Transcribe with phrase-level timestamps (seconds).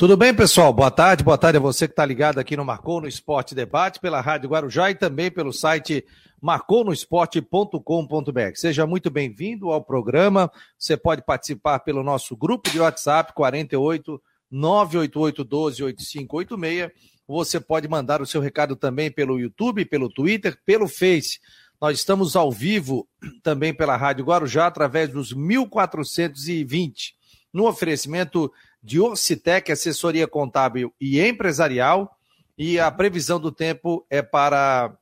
[0.00, 0.72] Tudo bem, pessoal?
[0.72, 4.00] Boa tarde, boa tarde a você que está ligado aqui no Marcou no Esporte Debate,
[4.00, 6.02] pela Rádio Guarujá e também pelo site
[6.40, 8.54] marconosport.com.br.
[8.54, 10.50] Seja muito bem-vindo ao programa.
[10.78, 14.18] Você pode participar pelo nosso grupo de WhatsApp 48
[14.50, 16.90] 988 12 8586.
[17.28, 21.40] Você pode mandar o seu recado também pelo YouTube, pelo Twitter, pelo Face.
[21.78, 23.06] Nós estamos ao vivo
[23.42, 27.14] também pela Rádio Guarujá através dos 1420,
[27.52, 28.50] no oferecimento
[28.82, 32.16] de Orcitec, assessoria contábil e empresarial.
[32.56, 34.94] E a previsão do tempo é para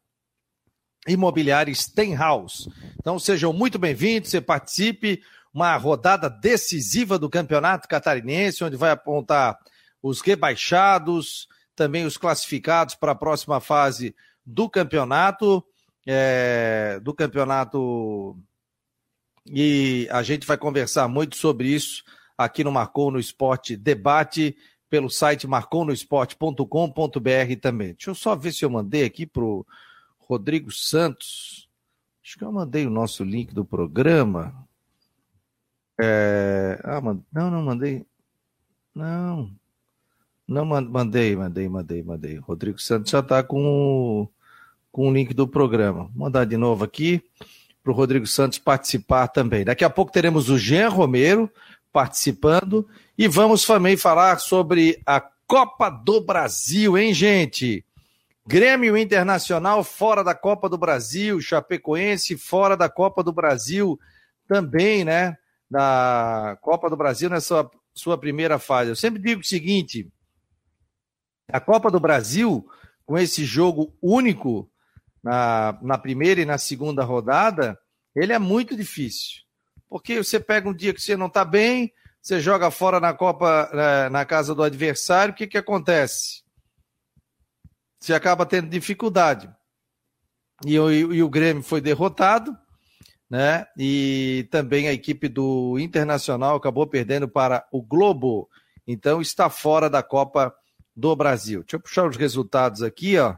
[1.07, 2.71] imobiliária Stenhouse.
[2.99, 5.23] Então sejam muito bem-vindos, você participe.
[5.53, 9.59] Uma rodada decisiva do Campeonato Catarinense, onde vai apontar
[10.03, 14.15] os rebaixados, também os classificados para a próxima fase
[14.45, 15.65] do campeonato.
[16.07, 18.39] É, do campeonato.
[19.47, 22.03] E a gente vai conversar muito sobre isso
[22.39, 24.57] aqui no Marcou no Esporte Debate,
[24.89, 27.95] pelo site marconosport.com.br também.
[27.95, 29.67] Deixa eu só ver se eu mandei aqui para o
[30.19, 31.69] Rodrigo Santos.
[32.25, 34.55] Acho que eu mandei o nosso link do programa.
[36.01, 36.81] É...
[36.85, 37.21] Ah, mand...
[37.33, 38.07] não, não mandei.
[38.95, 39.51] Não.
[40.47, 42.37] Não mandei, mandei, mandei, mandei.
[42.37, 44.27] Rodrigo Santos já está com,
[44.91, 46.05] com o link do programa.
[46.05, 47.23] Vou mandar de novo aqui
[47.83, 49.65] para o Rodrigo Santos participar também.
[49.65, 51.51] Daqui a pouco teremos o Jean Romero
[51.93, 57.85] participando e vamos também falar sobre a Copa do Brasil, hein, gente?
[58.47, 63.99] Grêmio Internacional fora da Copa do Brasil, Chapecoense fora da Copa do Brasil
[64.47, 65.37] também, né?
[65.71, 68.91] Da Copa do Brasil nessa sua primeira fase.
[68.91, 70.11] Eu sempre digo o seguinte:
[71.51, 72.67] a Copa do Brasil,
[73.05, 74.71] com esse jogo único
[75.23, 77.79] na, na primeira e na segunda rodada,
[78.15, 79.43] ele é muito difícil.
[79.89, 83.71] Porque você pega um dia que você não está bem, você joga fora na Copa,
[83.73, 86.43] na, na casa do adversário, o que, que acontece?
[87.99, 89.51] você acaba tendo dificuldade.
[90.65, 92.57] E, o, e o Grêmio foi derrotado,
[93.29, 93.67] né?
[93.77, 98.49] E também a equipe do Internacional acabou perdendo para o Globo.
[98.87, 100.55] Então está fora da Copa
[100.97, 101.61] do Brasil.
[101.61, 103.37] Deixa eu puxar os resultados aqui, ó.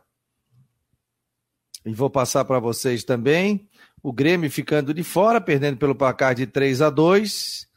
[1.84, 3.68] E vou passar para vocês também.
[4.02, 7.68] O Grêmio ficando de fora, perdendo pelo placar de 3 a 2.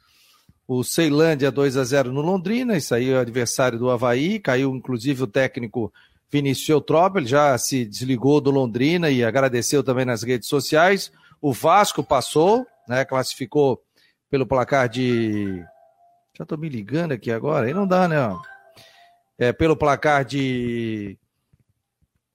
[0.65, 4.73] O Ceilândia 2 a 0 no Londrina, isso aí é o adversário do Havaí, caiu
[4.73, 5.91] inclusive o técnico
[6.31, 11.11] Vinícius Eutrop, ele já se desligou do Londrina e agradeceu também nas redes sociais.
[11.41, 13.83] O Vasco passou, né, classificou
[14.31, 15.63] pelo placar de.
[16.35, 18.17] Já estou me ligando aqui agora, aí não dá, né?
[19.37, 21.19] É, pelo placar de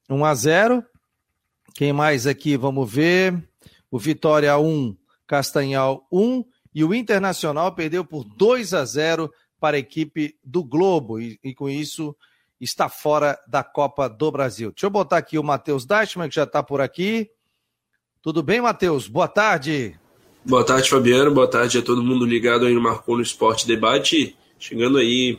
[0.09, 0.85] 1 a 0.
[1.75, 2.57] Quem mais aqui?
[2.57, 3.43] Vamos ver.
[3.91, 6.45] O Vitória 1, Castanhal 1
[6.75, 11.55] e o Internacional perdeu por 2 a 0 para a equipe do Globo e, e
[11.55, 12.15] com isso
[12.61, 14.71] está fora da Copa do Brasil.
[14.71, 17.31] Deixa eu botar aqui o Matheus Deichmann, que já está por aqui.
[18.23, 19.07] Tudo bem, Matheus?
[19.07, 19.99] Boa tarde.
[20.45, 21.33] Boa tarde, Fabiano.
[21.33, 24.37] Boa tarde a todo mundo ligado aí no Marcou no Esporte Debate.
[24.59, 25.39] Chegando aí,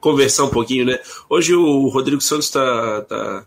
[0.00, 0.98] conversar um pouquinho, né?
[1.28, 3.46] Hoje o Rodrigo Santos está tá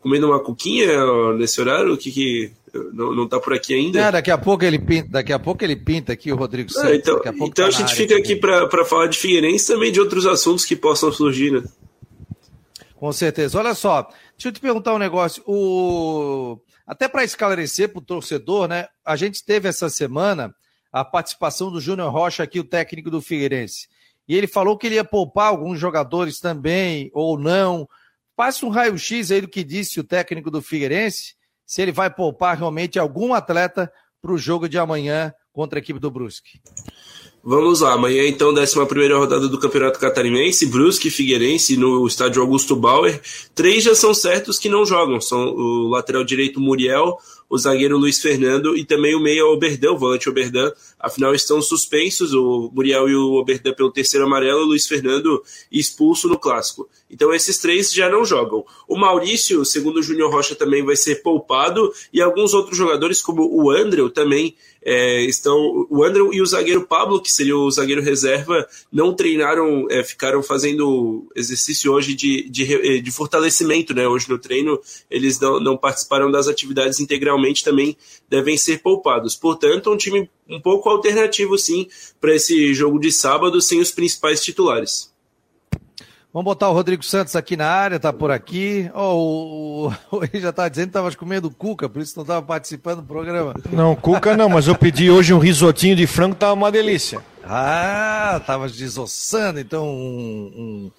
[0.00, 1.92] comendo uma cuquinha nesse horário?
[1.92, 2.52] O que que
[2.92, 4.10] não, não tá por aqui ainda?
[4.10, 6.90] Daqui a pouco ele pinta, daqui a pouco ele pinta aqui o Rodrigo ah, Santos.
[6.90, 10.00] Ah, então, a então tá a gente fica aqui para falar de Figueirense também de
[10.00, 11.62] outros assuntos que possam surgir, né?
[12.96, 13.58] Com certeza.
[13.58, 14.02] Olha só,
[14.32, 15.42] deixa eu te perguntar um negócio.
[15.46, 16.58] O...
[16.86, 18.86] Até para esclarecer para o torcedor, né?
[19.04, 20.54] A gente teve essa semana
[20.92, 23.88] a participação do Júnior Rocha aqui, o técnico do Figueirense.
[24.28, 27.88] E ele falou que ele ia poupar alguns jogadores também, ou não.
[28.36, 31.34] Passe um raio-x aí do que disse o técnico do Figueirense,
[31.66, 36.00] se ele vai poupar realmente algum atleta para o jogo de amanhã contra a equipe
[36.00, 36.60] do Brusque.
[37.46, 38.74] Vamos lá, amanhã então, 11
[39.12, 43.20] rodada do Campeonato Catarinense, Brusque Figueirense no estádio Augusto Bauer.
[43.54, 48.20] Três já são certos que não jogam: são o lateral direito Muriel, o zagueiro Luiz
[48.20, 50.72] Fernando e também o meia Oberdan, o volante Oberdan.
[50.98, 56.28] Afinal, estão suspensos o Muriel e o Oberdan pelo terceiro amarelo, o Luiz Fernando expulso
[56.28, 56.88] no clássico.
[57.10, 58.64] Então, esses três já não jogam.
[58.88, 63.42] O Maurício, segundo o Júnior Rocha, também vai ser poupado e alguns outros jogadores, como
[63.44, 65.86] o Andrew, também é, estão.
[65.88, 70.42] O Andrew e o zagueiro Pablo, que seria o zagueiro reserva, não treinaram, é, ficaram
[70.42, 74.06] fazendo exercício hoje de, de, de, fortalecimento, né?
[74.06, 74.78] Hoje no treino,
[75.10, 77.96] eles não, não participaram das atividades integralmente, também
[78.28, 79.34] devem ser poupados.
[79.34, 81.88] Portanto, um time um pouco alternativo, sim,
[82.20, 85.13] para esse jogo de sábado, sem os principais titulares.
[86.34, 88.90] Vamos botar o Rodrigo Santos aqui na área, tá por aqui.
[88.92, 93.02] Oh, o, ele já tá dizendo que tava comendo cuca, por isso não tava participando
[93.02, 93.54] do programa.
[93.70, 97.20] Não, cuca não, mas eu pedi hoje um risotinho de frango, tava uma delícia.
[97.44, 100.90] Ah, tava desossando, então um,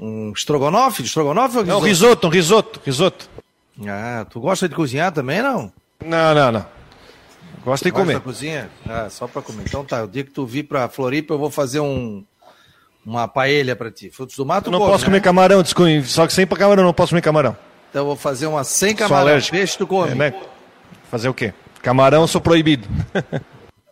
[0.00, 1.04] um, um estrogonofe?
[1.04, 3.30] Estrogonofe ou Não, risoto, um risoto, risoto.
[3.86, 5.72] Ah, tu gosta de cozinhar também, não?
[6.04, 6.66] Não, não, não.
[7.64, 8.14] Gosto de Gosta comer.
[8.14, 8.70] da cozinha?
[8.88, 9.62] Ah, só pra comer.
[9.68, 12.24] Então tá, o dia que tu vir pra Floripa, eu vou fazer um,
[13.04, 14.10] uma paella pra ti.
[14.10, 15.08] Frutos do mato, Eu não come, posso né?
[15.10, 17.56] comer camarão, desconhe- só que sem camarão eu não posso comer camarão.
[17.90, 19.40] Então eu vou fazer uma sem camarão.
[19.50, 20.12] Peixe tu come.
[20.12, 20.34] É, né?
[21.10, 21.52] Fazer o quê?
[21.82, 22.88] Camarão eu sou proibido.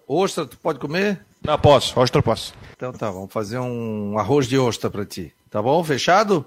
[0.09, 1.21] Ostra tu pode comer?
[1.45, 2.53] não posso, ostra eu posso.
[2.77, 5.33] Então tá, vamos fazer um arroz de ostra pra ti.
[5.51, 5.83] Tá bom?
[5.83, 6.45] Fechado?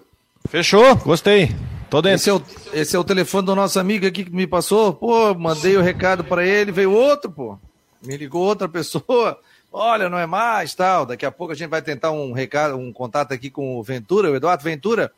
[0.50, 1.56] Fechou, gostei.
[1.90, 2.16] Tô dentro.
[2.16, 2.42] Esse é, o,
[2.74, 4.94] esse é o telefone do nosso amigo aqui que me passou.
[4.94, 7.58] Pô, mandei o recado pra ele, veio outro, pô.
[8.06, 9.40] Me ligou outra pessoa.
[9.77, 11.06] Olha, não é mais, tal.
[11.06, 14.31] Daqui a pouco a gente vai tentar um recado, um contato aqui com o Ventura,
[14.31, 15.12] o Eduardo Ventura,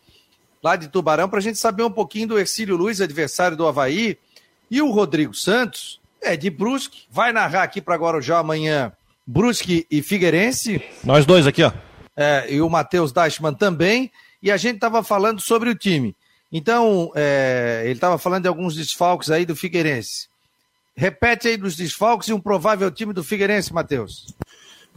[0.64, 4.18] lá de Tubarão, pra gente saber um pouquinho do Ercílio Luiz, adversário do Havaí,
[4.72, 8.92] e o Rodrigo Santos, é de Brusque, vai narrar aqui pra Guarujá amanhã
[9.28, 10.84] Brusque e Figueirense.
[11.04, 11.72] Nós dois aqui, ó.
[12.16, 14.12] É, e o Matheus Dashman também,
[14.42, 16.16] e a gente estava falando sobre o time.
[16.52, 20.30] Então, é, ele estava falando de alguns desfalques aí do Figueirense.
[20.96, 24.36] Repete aí dos desfalques e um provável time do Figueirense, Matheus.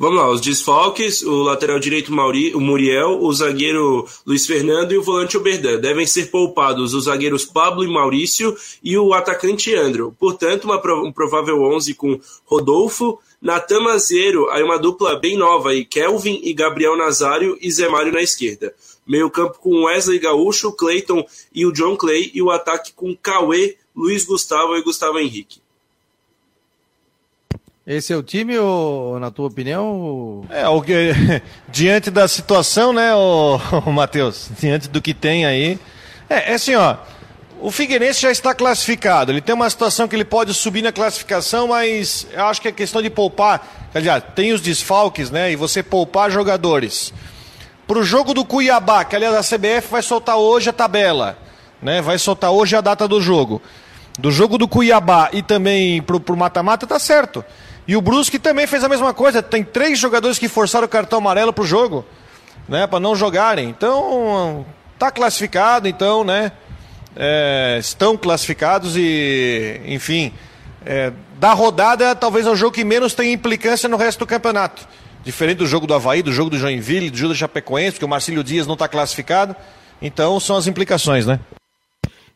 [0.00, 4.96] Vamos lá, os desfalques, o lateral direito Mauri, o Muriel, o zagueiro Luiz Fernando e
[4.96, 5.78] o volante Oberdan.
[5.78, 10.16] Devem ser poupados os zagueiros Pablo e Maurício e o atacante Andro.
[10.18, 15.84] Portanto, uma, um provável 11 com Rodolfo, Natan Mazeiro, aí uma dupla bem nova aí,
[15.84, 18.74] Kelvin e Gabriel Nazário e Zé Mário na esquerda.
[19.06, 21.22] Meio campo com Wesley Gaúcho, Clayton
[21.54, 25.59] e o John Clay e o ataque com Cauê, Luiz Gustavo e Gustavo Henrique.
[27.90, 30.44] Esse é o time ou, na tua opinião?
[30.48, 31.12] É, o que,
[31.66, 33.58] diante da situação, né, o,
[33.90, 34.48] Matheus?
[34.60, 35.76] Diante do que tem aí.
[36.28, 36.94] É, é assim, ó.
[37.60, 39.32] O Figueirense já está classificado.
[39.32, 42.72] Ele tem uma situação que ele pode subir na classificação, mas eu acho que é
[42.72, 43.90] questão de poupar.
[43.92, 45.50] Aliás, tem os desfalques, né?
[45.50, 47.12] E você poupar jogadores.
[47.88, 51.36] Para o jogo do Cuiabá, que aliás a CBF vai soltar hoje a tabela,
[51.82, 52.00] né?
[52.00, 53.60] Vai soltar hoje a data do jogo.
[54.16, 57.44] Do jogo do Cuiabá e também pro, pro mata-mata, tá certo.
[57.86, 59.42] E o Brusque também fez a mesma coisa.
[59.42, 62.04] Tem três jogadores que forçaram o cartão amarelo pro jogo,
[62.68, 62.86] né?
[62.86, 63.68] Para não jogarem.
[63.68, 64.64] Então,
[64.98, 66.52] tá classificado, então, né?
[67.16, 70.32] É, estão classificados e, enfim,
[70.86, 74.86] é, da rodada, talvez é o jogo que menos tem implicância no resto do campeonato.
[75.24, 78.44] Diferente do jogo do Havaí, do jogo do Joinville, do do Chapecoense, porque o Marcílio
[78.44, 79.54] Dias não está classificado.
[80.00, 81.40] Então são as implicações, né?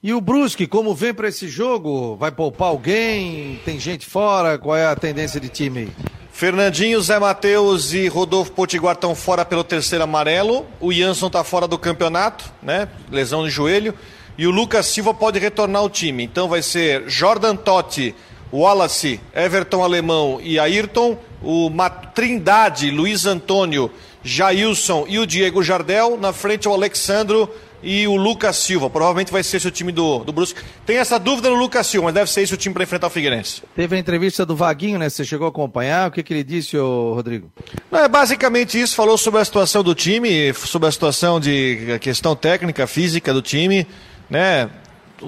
[0.07, 2.15] E o Brusque, como vem para esse jogo?
[2.17, 3.59] Vai poupar alguém?
[3.65, 4.59] Tem gente fora?
[4.59, 5.89] Qual é a tendência de time?
[6.31, 10.67] Fernandinho, Zé Matheus e Rodolfo Potiguar estão fora pelo terceiro amarelo.
[10.79, 12.87] O Jansson está fora do campeonato, né?
[13.11, 13.95] Lesão de joelho.
[14.37, 16.23] E o Lucas Silva pode retornar ao time.
[16.23, 18.15] Então vai ser Jordan Totti,
[18.53, 21.17] Wallace, Everton Alemão e Ayrton.
[21.43, 23.91] O Ma- Trindade, Luiz Antônio,
[24.23, 26.19] Jailson e o Diego Jardel.
[26.21, 27.49] Na frente o Alexandro
[27.85, 28.89] e o Lucas Silva.
[28.89, 30.61] Provavelmente vai ser esse o time do, do Brusque.
[30.87, 33.11] Tem essa dúvida no Lucas Silva, mas deve ser esse o time para enfrentar o
[33.11, 33.63] Figueirense.
[33.77, 35.09] Teve a entrevista do Vaguinho, né?
[35.11, 36.09] Você chegou a acompanhar?
[36.09, 37.53] O que, que ele disse, ô Rodrigo?
[37.91, 38.97] Não, é basicamente isso.
[38.97, 43.43] Falou sobre a situação do time, sobre a situação de a questão técnica, física do
[43.43, 43.87] time,
[44.31, 44.71] né?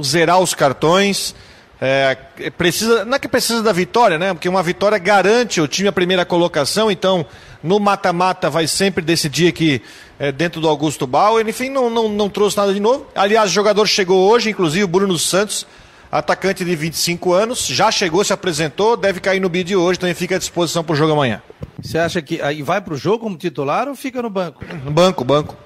[0.03, 1.35] Zerar os cartões.
[1.79, 2.17] É,
[2.56, 4.32] precisa, não é que precisa da vitória, né?
[4.32, 7.26] Porque uma vitória garante o time a primeira colocação, então
[7.67, 9.83] no mata-mata vai sempre decidir aqui
[10.19, 11.47] é, dentro do Augusto Bauer.
[11.47, 13.07] Enfim, não, não, não trouxe nada de novo.
[13.15, 15.67] Aliás, o jogador chegou hoje, inclusive o Bruno Santos,
[16.11, 20.37] atacante de 25 anos, já chegou, se apresentou, deve cair no bid hoje, também fica
[20.37, 21.43] à disposição para o jogo amanhã.
[21.82, 24.65] Você acha que aí vai pro jogo como titular ou fica no banco?
[24.85, 25.56] No banco, banco.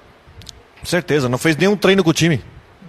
[0.83, 2.41] Certeza, não fez nenhum treino com o time.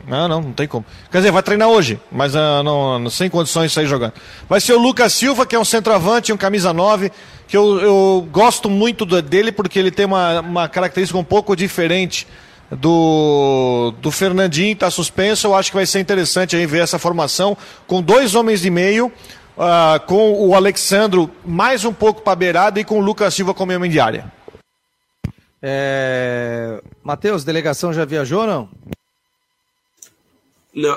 [0.07, 0.85] Não, não, não tem como.
[1.11, 4.15] Quer dizer, vai treinar hoje, mas ah, não, não- sem condições de sair jogando.
[4.49, 7.13] Vai ser o Lucas Silva, que é um centroavante, um camisa 9,
[7.47, 12.27] que eu, eu gosto muito dele porque ele tem uma, uma característica um pouco diferente
[12.71, 15.47] do, do Fernandinho, está suspenso.
[15.47, 17.57] Eu acho que vai ser interessante aí ver essa formação
[17.87, 19.13] com dois homens de meio,
[19.57, 23.73] ah, com o Alexandro mais um pouco para beirada e com o Lucas Silva como
[23.73, 24.33] homem de área.
[25.63, 26.83] É...
[27.05, 28.69] Matheus, delegação já viajou ou não?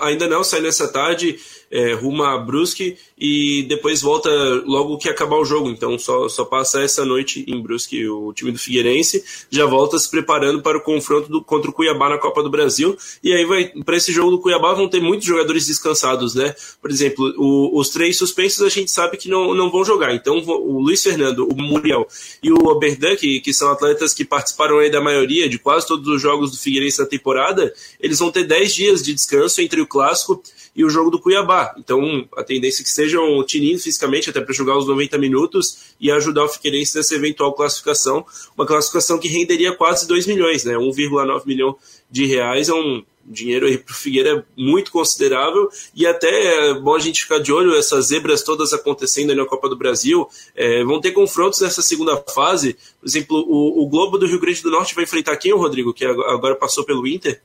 [0.01, 1.39] Ainda não, sai nessa tarde,
[1.72, 4.29] é, rumo a Brusque e depois volta
[4.65, 5.69] logo que acabar o jogo.
[5.69, 10.10] Então só, só passa essa noite em Brusque o time do Figueirense, já volta se
[10.10, 12.98] preparando para o confronto do, contra o Cuiabá na Copa do Brasil.
[13.24, 16.53] E aí vai para esse jogo do Cuiabá vão ter muitos jogadores descansados, né?
[16.81, 20.13] Por exemplo, o- os três suspensos a gente sabe que não, não vão jogar.
[20.15, 22.07] Então o Luiz Fernando, o Muriel
[22.43, 26.07] e o Oberdan, que, que são atletas que participaram aí da maioria de quase todos
[26.07, 29.88] os jogos do Figueirense na temporada, eles vão ter 10 dias de descanso entre o
[29.88, 30.41] clássico
[30.75, 31.64] e o jogo do Cuiabá.
[31.77, 36.12] Então, a tendência é que sejam tinindo fisicamente até para jogar os 90 minutos e
[36.12, 38.25] ajudar o Figueirense nessa eventual classificação.
[38.57, 40.75] Uma classificação que renderia quase 2 milhões, né?
[40.75, 41.75] 1,9 milhão
[42.10, 45.69] de reais é um dinheiro aí para o Figueira muito considerável.
[45.95, 49.67] E até é bom a gente ficar de olho essas zebras todas acontecendo na Copa
[49.67, 52.77] do Brasil é, vão ter confrontos nessa segunda fase.
[53.00, 55.93] Por exemplo o, o, Globo do Rio Grande do Norte vai enfrentar quem o Rodrigo
[55.93, 57.41] que agora passou pelo Inter?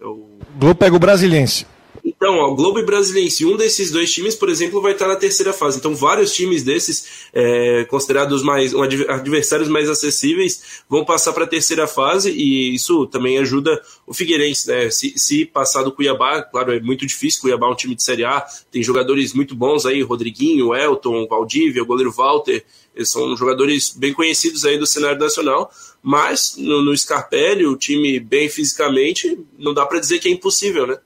[0.00, 0.26] É o
[0.56, 1.66] Globo pega o Brasiliense
[2.04, 5.54] então, ó, Globo e Brasiliense, um desses dois times, por exemplo, vai estar na terceira
[5.54, 5.78] fase.
[5.78, 11.46] Então, vários times desses, é, considerados mais um, adversários mais acessíveis, vão passar para a
[11.46, 14.90] terceira fase e isso também ajuda o Figueirense, né?
[14.90, 17.40] Se, se passar do Cuiabá, claro, é muito difícil.
[17.40, 21.82] Cuiabá é um time de Série A, tem jogadores muito bons aí, Rodriguinho, Elton, Valdívia,
[21.82, 22.62] o goleiro Walter.
[22.94, 25.70] Eles são jogadores bem conhecidos aí do cenário nacional,
[26.02, 30.86] mas no, no Scarpelli, o time bem fisicamente, não dá para dizer que é impossível,
[30.86, 30.98] né?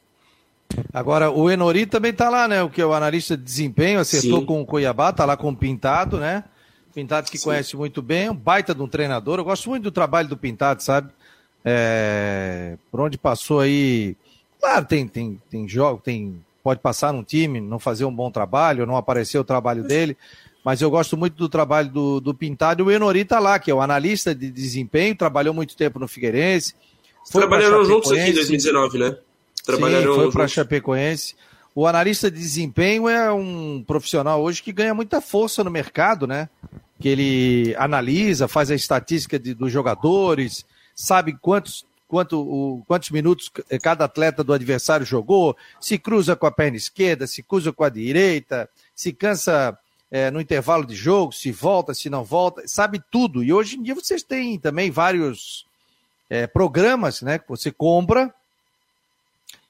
[0.93, 2.63] Agora, o Enori também tá lá, né?
[2.63, 4.47] O que é o analista de desempenho, acertou Sim.
[4.47, 6.45] com o Cuiabá, tá lá com o Pintado, né?
[6.95, 7.45] Pintado que Sim.
[7.45, 9.39] conhece muito bem, um baita de um treinador.
[9.39, 11.11] Eu gosto muito do trabalho do Pintado, sabe?
[11.65, 12.77] É...
[12.91, 14.17] Por onde passou aí.
[14.61, 16.45] Claro, tem, tem, tem jogo, tem.
[16.63, 20.17] Pode passar num time, não fazer um bom trabalho, não aparecer o trabalho dele.
[20.65, 23.71] Mas eu gosto muito do trabalho do, do Pintado e o Enori tá lá, que
[23.71, 26.75] é o analista de desempenho, trabalhou muito tempo no Figueirense.
[27.31, 29.17] Trabalharam juntos aqui em 2019, né?
[29.69, 31.37] Trabalharam Sim, foi para Chapecoense.
[31.75, 36.49] O analista de desempenho é um profissional hoje que ganha muita força no mercado, né?
[36.99, 43.53] Que ele analisa, faz a estatística de, dos jogadores, sabe quantos, quanto, o, quantos minutos
[43.83, 47.91] cada atleta do adversário jogou, se cruza com a perna esquerda, se cruza com a
[47.91, 49.79] direita, se cansa
[50.11, 53.45] é, no intervalo de jogo, se volta, se não volta, sabe tudo.
[53.45, 55.67] E hoje em dia vocês têm também vários
[56.31, 57.39] é, programas, né?
[57.39, 58.33] Que você compra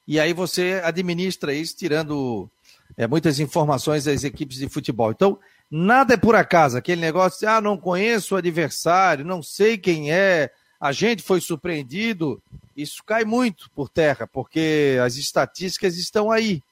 [0.09, 2.49] e aí você administra isso, tirando
[2.97, 5.11] é, muitas informações das equipes de futebol.
[5.11, 5.37] Então,
[5.69, 10.11] nada é por acaso, aquele negócio de, ah, não conheço o adversário, não sei quem
[10.11, 10.49] é,
[10.81, 12.41] a gente foi surpreendido,
[12.75, 16.63] isso cai muito por terra, porque as estatísticas estão aí,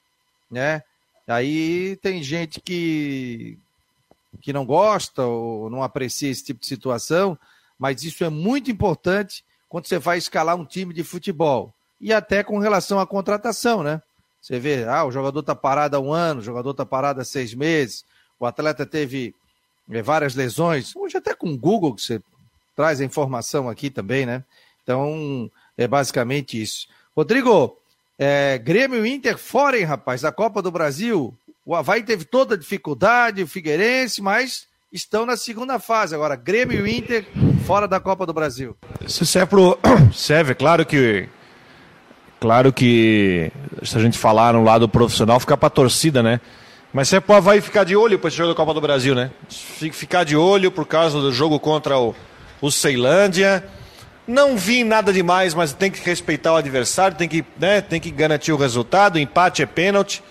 [0.50, 0.82] né?
[1.24, 3.56] Aí tem gente que,
[4.40, 7.38] que não gosta ou não aprecia esse tipo de situação,
[7.78, 12.42] mas isso é muito importante quando você vai escalar um time de futebol e até
[12.42, 14.00] com relação à contratação, né?
[14.40, 17.24] Você vê, ah, o jogador está parado há um ano, o jogador está parado há
[17.24, 18.04] seis meses,
[18.38, 19.34] o atleta teve
[19.90, 20.94] é, várias lesões.
[20.94, 22.20] Hoje até com o Google que você
[22.76, 24.44] traz a informação aqui também, né?
[24.82, 26.86] Então, é basicamente isso.
[27.14, 27.76] Rodrigo,
[28.18, 31.36] é, Grêmio e Inter fora, hein, rapaz, da Copa do Brasil.
[31.66, 36.14] O Havaí teve toda a dificuldade, o Figueirense, mas estão na segunda fase.
[36.14, 37.26] Agora, Grêmio e Inter
[37.66, 38.76] fora da Copa do Brasil.
[39.00, 39.78] Isso serve, pro...
[40.14, 41.28] serve claro que
[42.40, 43.50] Claro que,
[43.82, 46.40] se a gente falar no lado profissional, fica pra torcida, né?
[46.92, 49.30] Mas você vai ficar de olho para esse jogo da Copa do Brasil, né?
[49.48, 52.14] Ficar de olho por causa do jogo contra o,
[52.60, 53.64] o Ceilândia.
[54.26, 58.10] Não vi nada demais, mas tem que respeitar o adversário, tem que, né, tem que
[58.10, 59.18] garantir o resultado.
[59.18, 60.22] Empate é pênalti.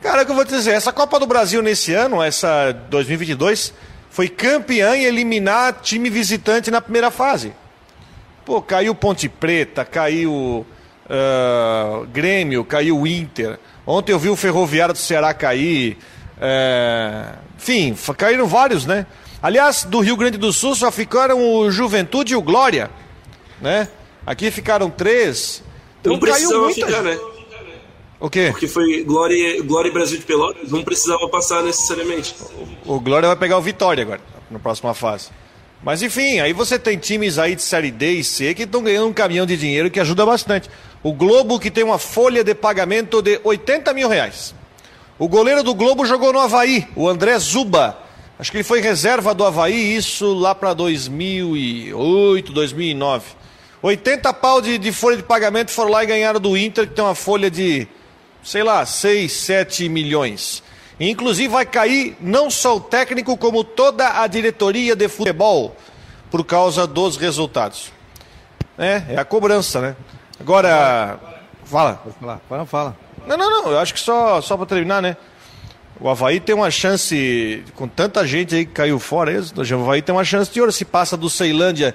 [0.00, 3.74] Cara, o que eu vou te dizer, essa Copa do Brasil nesse ano, essa 2022,
[4.10, 7.52] foi campeã em eliminar time visitante na primeira fase.
[8.44, 10.64] Pô, caiu Ponte Preta, caiu
[11.08, 13.58] uh, Grêmio, caiu o Inter.
[13.86, 15.96] Ontem eu vi o Ferroviário do Ceará cair.
[16.36, 19.06] Uh, enfim, caíram vários, né?
[19.42, 22.90] Aliás, do Rio Grande do Sul só ficaram o Juventude e o Glória,
[23.60, 23.88] né?
[24.26, 25.62] Aqui ficaram três.
[26.00, 26.86] Então não muita...
[26.86, 27.18] ficar, né?
[28.20, 28.48] O quê?
[28.50, 32.34] Porque foi Glória, Glória e Brasil de Pelotas, não precisava passar necessariamente.
[32.84, 35.30] O, o Glória vai pegar o Vitória agora, na próxima fase.
[35.82, 39.06] Mas enfim, aí você tem times aí de Série D e C que estão ganhando
[39.06, 40.68] um caminhão de dinheiro que ajuda bastante.
[41.02, 44.54] O Globo que tem uma folha de pagamento de 80 mil reais.
[45.18, 47.98] O goleiro do Globo jogou no Havaí, o André Zuba.
[48.38, 53.24] Acho que ele foi reserva do Havaí, isso lá para 2008, 2009.
[53.82, 57.04] 80 pau de, de, folha de pagamento foram lá e ganharam do Inter, que tem
[57.04, 57.86] uma folha de,
[58.42, 60.62] sei lá, 6, 7 milhões.
[61.00, 65.76] Inclusive vai cair não só o técnico, como toda a diretoria de futebol,
[66.30, 67.92] por causa dos resultados.
[68.76, 69.96] É, é a cobrança, né?
[70.40, 71.18] Agora,
[71.64, 72.02] fala.
[72.20, 72.96] Fala, não fala.
[73.26, 75.16] Não, não, não, eu acho que só, só para terminar, né?
[76.00, 80.14] O Havaí tem uma chance, com tanta gente aí que caiu fora, o Havaí tem
[80.14, 81.94] uma chance de ouro se passa do Ceilândia.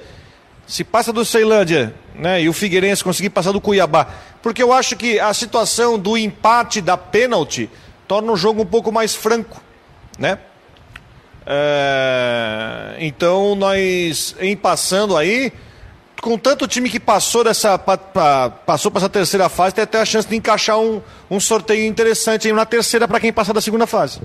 [0.68, 2.42] Se passa do Ceilândia, né?
[2.42, 4.08] E o Figueirense conseguir passar do Cuiabá.
[4.42, 7.70] Porque eu acho que a situação do empate da pênalti
[8.08, 9.62] torna o jogo um pouco mais franco,
[10.18, 10.38] né?
[11.46, 12.96] É...
[13.00, 15.52] Então nós, em passando aí,
[16.24, 20.00] com tanto time que passou dessa pa, pa, passou para essa terceira fase, tem até
[20.00, 23.60] a chance de encaixar um, um sorteio interessante aí na terceira para quem passar da
[23.60, 24.22] segunda fase.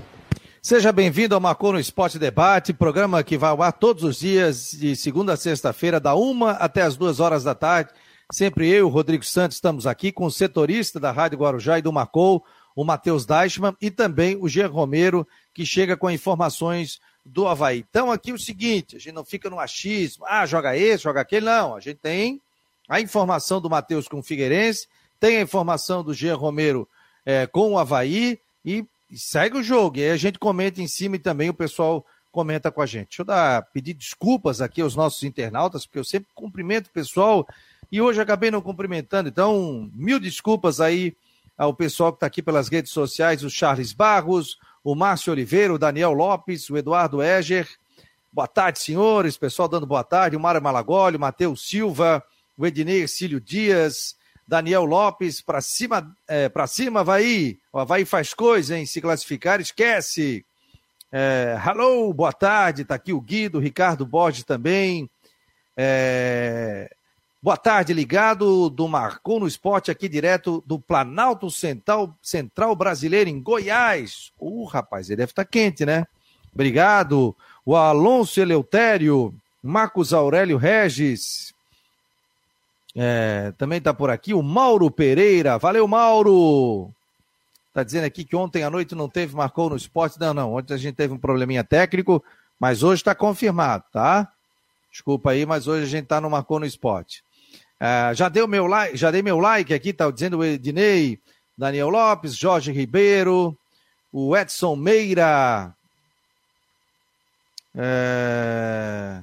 [0.61, 4.71] Seja bem-vindo ao Marcou no Esporte Debate, programa que vai ao ar todos os dias,
[4.71, 7.91] de segunda a sexta-feira, da uma até as duas horas da tarde.
[8.31, 12.45] Sempre eu, Rodrigo Santos, estamos aqui com o setorista da Rádio Guarujá e do Marcou,
[12.73, 17.85] o Matheus Deichmann, e também o Jean Romero, que chega com informações do Havaí.
[17.89, 21.45] Então, aqui o seguinte: a gente não fica no achismo, ah, joga esse, joga aquele,
[21.45, 21.75] não.
[21.75, 22.41] A gente tem
[22.87, 24.87] a informação do Matheus com o Figueirense,
[25.19, 26.87] tem a informação do Jean Romero
[27.25, 29.97] é, com o Havaí e e segue o jogo.
[29.97, 33.07] E aí a gente comenta em cima e também o pessoal comenta com a gente.
[33.07, 37.47] Deixa eu dar, pedir desculpas aqui aos nossos internautas, porque eu sempre cumprimento o pessoal
[37.91, 39.27] e hoje acabei não cumprimentando.
[39.27, 41.15] Então, mil desculpas aí
[41.57, 45.77] ao pessoal que está aqui pelas redes sociais, o Charles Barros, o Márcio Oliveira, o
[45.77, 47.67] Daniel Lopes, o Eduardo Eger.
[48.31, 49.37] Boa tarde, senhores.
[49.37, 50.35] Pessoal dando boa tarde.
[50.35, 52.23] O Mário Malagoli, o Matheus Silva,
[52.57, 54.15] o Ednei Cílio Dias,
[54.47, 57.59] Daniel Lopes, para cima, é, para cima, Havaí.
[57.71, 58.85] O Havaí faz coisa, hein?
[58.85, 60.45] Se classificar, esquece.
[61.11, 62.85] É, hello, boa tarde.
[62.85, 65.09] Tá aqui o Guido, Ricardo Borges também.
[65.75, 66.89] É,
[67.41, 73.41] boa tarde, ligado do Marcou no Esporte, aqui direto do Planalto Central, Central Brasileiro, em
[73.41, 74.31] Goiás.
[74.39, 76.05] Uh, rapaz, ele deve estar tá quente, né?
[76.53, 77.35] Obrigado.
[77.65, 81.53] O Alonso Eleutério, Marcos Aurélio Regis,
[82.95, 85.57] é, também está por aqui o Mauro Pereira.
[85.57, 86.91] Valeu, Mauro!
[87.69, 90.19] Está dizendo aqui que ontem à noite não teve, marcou no esporte.
[90.19, 90.55] Não, não.
[90.55, 92.21] Ontem a gente teve um probleminha técnico,
[92.59, 94.27] mas hoje está confirmado, tá?
[94.91, 97.23] Desculpa aí, mas hoje a gente está no Marcou no Esporte.
[97.79, 101.17] É, já, deu meu like, já dei meu like aqui, tá dizendo o Ednei,
[101.57, 103.57] Daniel Lopes, Jorge Ribeiro,
[104.11, 105.73] o Edson Meira.
[107.75, 109.21] É...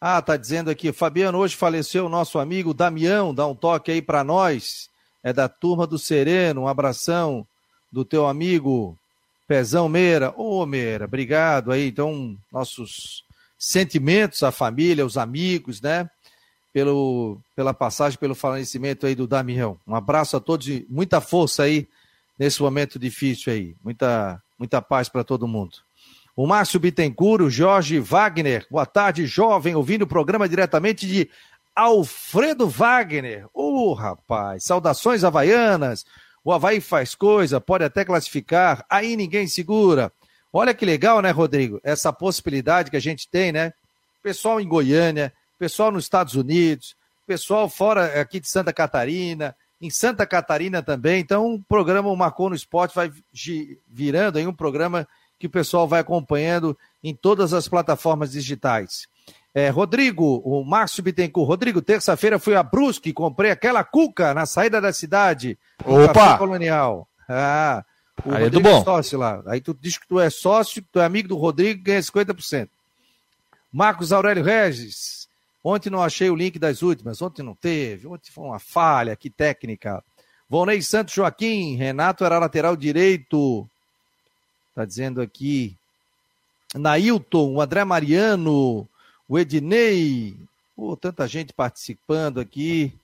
[0.00, 4.02] Ah, tá dizendo aqui, Fabiano, hoje faleceu o nosso amigo Damião, dá um toque aí
[4.02, 4.90] para nós.
[5.22, 7.46] É da turma do Sereno, um abração
[7.90, 8.96] do teu amigo
[9.48, 10.32] Pezão Meira.
[10.36, 11.88] Ô, oh, Meira, obrigado aí.
[11.88, 13.24] Então, nossos
[13.58, 16.08] sentimentos à família, aos amigos, né?
[16.76, 19.78] Pelo, pela passagem, pelo falecimento aí do Damião.
[19.86, 21.88] Um abraço a todos e muita força aí
[22.38, 23.74] nesse momento difícil aí.
[23.82, 25.78] Muita, muita paz para todo mundo
[26.36, 28.66] o Márcio Bittencourt, Jorge Wagner.
[28.70, 31.30] Boa tarde, jovem, ouvindo o programa diretamente de
[31.74, 33.46] Alfredo Wagner.
[33.54, 36.04] Ô, oh, rapaz, saudações havaianas.
[36.44, 40.12] O Havaí faz coisa, pode até classificar, aí ninguém segura.
[40.52, 41.80] Olha que legal, né, Rodrigo?
[41.82, 43.72] Essa possibilidade que a gente tem, né?
[44.22, 50.26] Pessoal em Goiânia, pessoal nos Estados Unidos, pessoal fora aqui de Santa Catarina, em Santa
[50.26, 51.20] Catarina também.
[51.20, 53.12] Então, o programa Marcou no Esporte vai
[53.86, 55.06] virando aí um programa
[55.38, 59.06] que o pessoal vai acompanhando em todas as plataformas digitais.
[59.54, 61.48] É, Rodrigo, o Márcio Bittencourt.
[61.48, 65.58] Rodrigo, terça-feira fui a Brusque, comprei aquela cuca na saída da cidade.
[65.84, 66.36] Opa!
[66.36, 67.08] Colonial.
[67.28, 67.82] Ah,
[68.24, 68.84] o Aí é Rodrigo é bom.
[68.84, 69.42] sócio lá.
[69.46, 72.68] Aí tu diz que tu é sócio, tu é amigo do Rodrigo, ganha 50%.
[73.72, 75.15] Marcos Aurélio Regis.
[75.68, 79.28] Ontem não achei o link das últimas, ontem não teve, ontem foi uma falha aqui
[79.28, 80.00] técnica.
[80.48, 83.68] Volney Santos Joaquim, Renato era lateral direito.
[84.68, 85.76] Está dizendo aqui.
[86.72, 88.88] Nailton, o André Mariano,
[89.28, 90.36] o Ednei.
[90.76, 92.94] Pô, tanta gente participando aqui.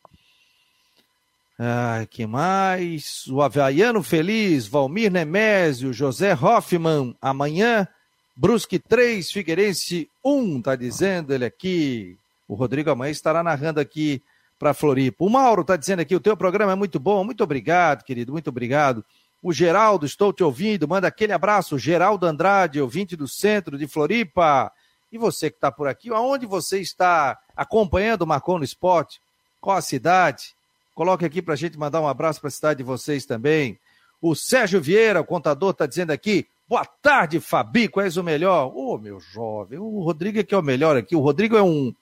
[1.58, 3.26] Ah, que mais?
[3.26, 7.16] O Havaiano Feliz, Valmir Nemésio, José Hoffman.
[7.20, 7.88] Amanhã,
[8.36, 12.16] Brusque 3, Figueirense 1, tá dizendo ele aqui.
[12.48, 14.22] O Rodrigo amanhã estará narrando aqui
[14.58, 15.24] para Floripa.
[15.24, 17.24] O Mauro tá dizendo aqui, o teu programa é muito bom.
[17.24, 19.04] Muito obrigado, querido, muito obrigado.
[19.42, 20.86] O Geraldo, estou te ouvindo.
[20.86, 21.76] Manda aquele abraço.
[21.78, 24.70] Geraldo Andrade, ouvinte do centro de Floripa.
[25.10, 29.20] E você que está por aqui, aonde você está acompanhando o Marcon no Esporte?
[29.60, 30.54] Qual a cidade?
[30.94, 33.78] Coloque aqui para a gente mandar um abraço para a cidade de vocês também.
[34.20, 38.68] O Sérgio Vieira, o contador, está dizendo aqui: boa tarde, Fabi, qual és o melhor?
[38.68, 41.16] Ô, oh, meu jovem, o Rodrigo é que é o melhor aqui.
[41.16, 41.92] O Rodrigo é um,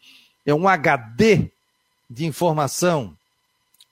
[0.45, 1.51] é um HD
[2.09, 3.15] de informação.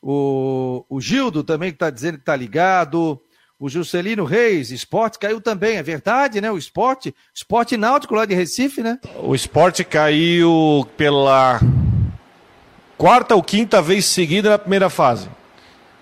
[0.03, 3.21] O, o Gildo também que está dizendo que está ligado.
[3.61, 6.49] O Juscelino Reis, esporte caiu também, é verdade, né?
[6.49, 9.01] O esporte, esporte náutico lá de Recife, né?
[9.17, 11.61] O esporte caiu pela
[12.97, 15.29] quarta ou quinta vez seguida na primeira fase.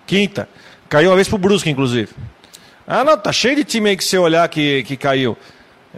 [0.05, 0.47] Quinta.
[0.87, 2.13] Caiu uma vez pro Brusque, inclusive.
[2.85, 5.35] Ah, não, tá cheio de time aí que você olhar que, que caiu.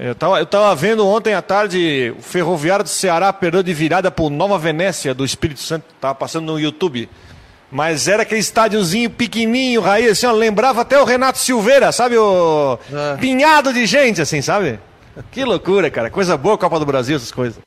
[0.02, 4.10] Eu tava, eu tava vendo ontem à tarde o Ferroviário do Ceará perdeu de virada
[4.10, 5.84] pro Nova Venécia do Espírito Santo.
[6.00, 7.10] Tava passando no YouTube.
[7.70, 12.18] Mas era aquele estádiozinho pequenininho, raiz, assim, ó, lembrava até o Renato Silveira, sabe?
[12.18, 13.18] O é.
[13.18, 14.80] pinhado de gente, assim, sabe?
[15.32, 16.10] Que loucura, cara.
[16.10, 17.60] Coisa boa Copa do Brasil, essas coisas.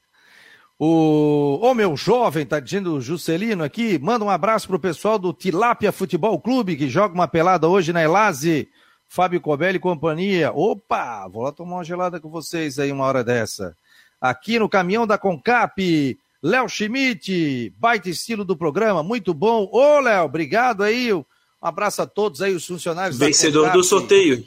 [0.79, 5.35] O, ô meu jovem, tá dizendo o Juscelino aqui, manda um abraço pro pessoal do
[5.35, 8.69] Tilápia Futebol Clube, que joga uma pelada hoje na Elase.
[9.13, 10.51] Fábio Cobelli e companhia.
[10.55, 13.77] Opa, vou lá tomar uma gelada com vocês aí uma hora dessa.
[14.19, 19.69] Aqui no caminhão da Concap, Léo Schmidt, baita estilo do programa, muito bom.
[19.71, 21.13] Ô, Léo, obrigado aí.
[21.13, 21.27] Um
[21.61, 24.47] abraço a todos aí, os funcionários Vencedor do sorteio.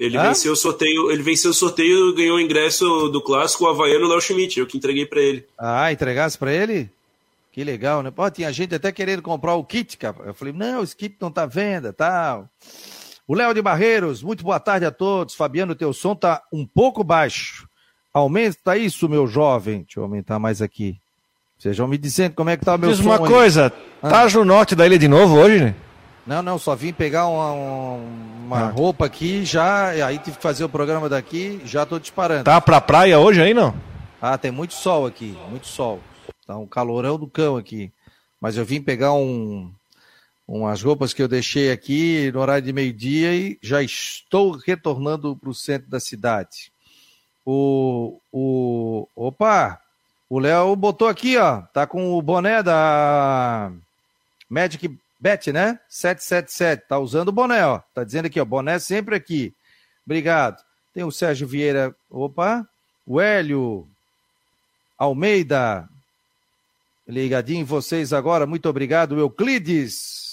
[0.00, 0.30] Ele Hã?
[0.30, 4.08] venceu o sorteio, ele venceu o sorteio e ganhou o ingresso do clássico o Havaiano
[4.08, 5.46] Léo Schmidt, eu que entreguei para ele.
[5.56, 6.90] Ah, entregasse para ele?
[7.52, 8.10] Que legal, né?
[8.10, 10.16] Pô, tinha gente até querendo comprar o kit, cara.
[10.24, 12.50] Eu falei, não, esse kit não tá à venda, tal.
[13.26, 15.34] O Léo de Barreiros, muito boa tarde a todos.
[15.34, 17.68] Fabiano, teu som tá um pouco baixo.
[18.12, 19.82] Aumenta isso, meu jovem.
[19.82, 20.98] Deixa eu aumentar mais aqui.
[21.56, 23.04] Vocês vão me dizendo como é que tá o meu Diz som.
[23.04, 23.32] Diz uma aí.
[23.32, 24.08] coisa, ah.
[24.08, 25.74] tá no norte da ilha de novo hoje, né?
[26.26, 28.68] Não, não, só vim pegar uma, uma ah.
[28.70, 32.44] roupa aqui já, aí tive que fazer o programa daqui, já tô disparando.
[32.44, 33.74] Tá pra praia hoje aí, não?
[34.20, 36.00] Ah, tem muito sol aqui, muito sol.
[36.46, 37.92] Tá um calorão do cão aqui.
[38.40, 39.70] Mas eu vim pegar um,
[40.46, 45.50] umas roupas que eu deixei aqui no horário de meio-dia e já estou retornando para
[45.50, 46.72] o centro da cidade.
[47.44, 49.80] O, o, opa,
[50.28, 53.72] o Léo botou aqui, ó, tá com o boné da
[54.48, 54.88] Magic
[55.22, 55.78] Bet, né?
[55.88, 56.88] 777.
[56.88, 57.78] Tá usando o boné, ó.
[57.94, 58.44] Tá dizendo aqui, ó.
[58.44, 59.54] Boné sempre aqui.
[60.04, 60.60] Obrigado.
[60.92, 61.94] Tem o Sérgio Vieira.
[62.10, 62.68] Opa.
[63.06, 63.86] O Hélio
[64.98, 65.88] Almeida.
[67.06, 68.46] Ligadinho em vocês agora.
[68.46, 70.31] Muito obrigado, Euclides.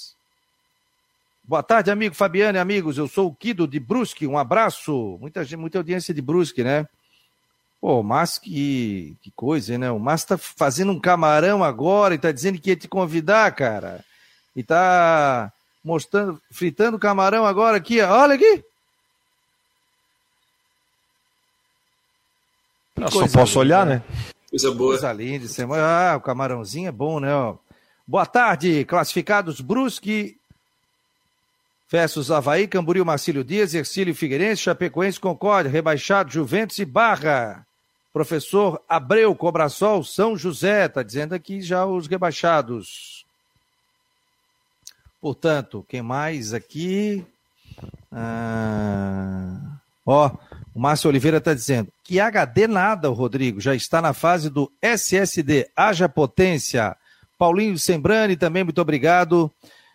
[1.49, 2.99] Boa tarde, amigo Fabiano e amigos.
[2.99, 4.27] Eu sou o Kido de Brusque.
[4.27, 5.17] Um abraço.
[5.19, 6.87] Muita, muita audiência de Brusque, né?
[7.81, 9.89] Pô, mas que, que coisa, né?
[9.89, 14.05] O Márcio tá fazendo um camarão agora e tá dizendo que ia te convidar, cara
[14.55, 15.51] e tá
[15.83, 18.63] mostrando, fritando camarão agora aqui, olha aqui.
[22.95, 24.03] Eu só posso linda, olhar, né?
[24.51, 24.91] Coisa boa.
[24.91, 25.47] Coisa linda.
[25.77, 27.33] Ah, o camarãozinho é bom, né?
[27.33, 27.55] Ó.
[28.05, 30.38] Boa tarde, classificados Brusque
[31.89, 37.65] versus Havaí, Camboriú, Marcílio Dias, Ercílio Figueirense, Chapecoense, Concórdia, Rebaixado, Juventus e Barra.
[38.13, 43.25] Professor Abreu, Cobrasol, São José, tá dizendo aqui já os rebaixados.
[45.21, 47.25] Portanto, quem mais aqui?
[48.11, 50.31] Ah, ó,
[50.73, 54.71] o Márcio Oliveira está dizendo que HD nada, o Rodrigo, já está na fase do
[54.81, 55.69] SSD.
[55.75, 56.95] Haja potência.
[57.37, 59.51] Paulinho Sembrani também, muito obrigado.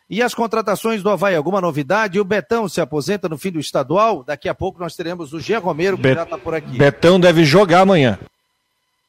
[0.09, 2.21] E as contratações do Havaí, alguma novidade?
[2.21, 4.23] O Betão se aposenta no fim do estadual.
[4.23, 6.15] Daqui a pouco nós teremos o Jean Romero, que Bet...
[6.17, 6.77] já está por aqui.
[6.77, 8.19] Betão deve jogar amanhã.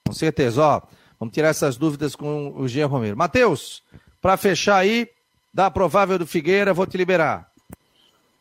[0.07, 0.81] Com certeza, ó.
[1.19, 3.17] Vamos tirar essas dúvidas com o Jean Romero.
[3.17, 3.83] Matheus,
[4.21, 5.07] para fechar aí,
[5.53, 7.49] da provável do Figueira, vou te liberar.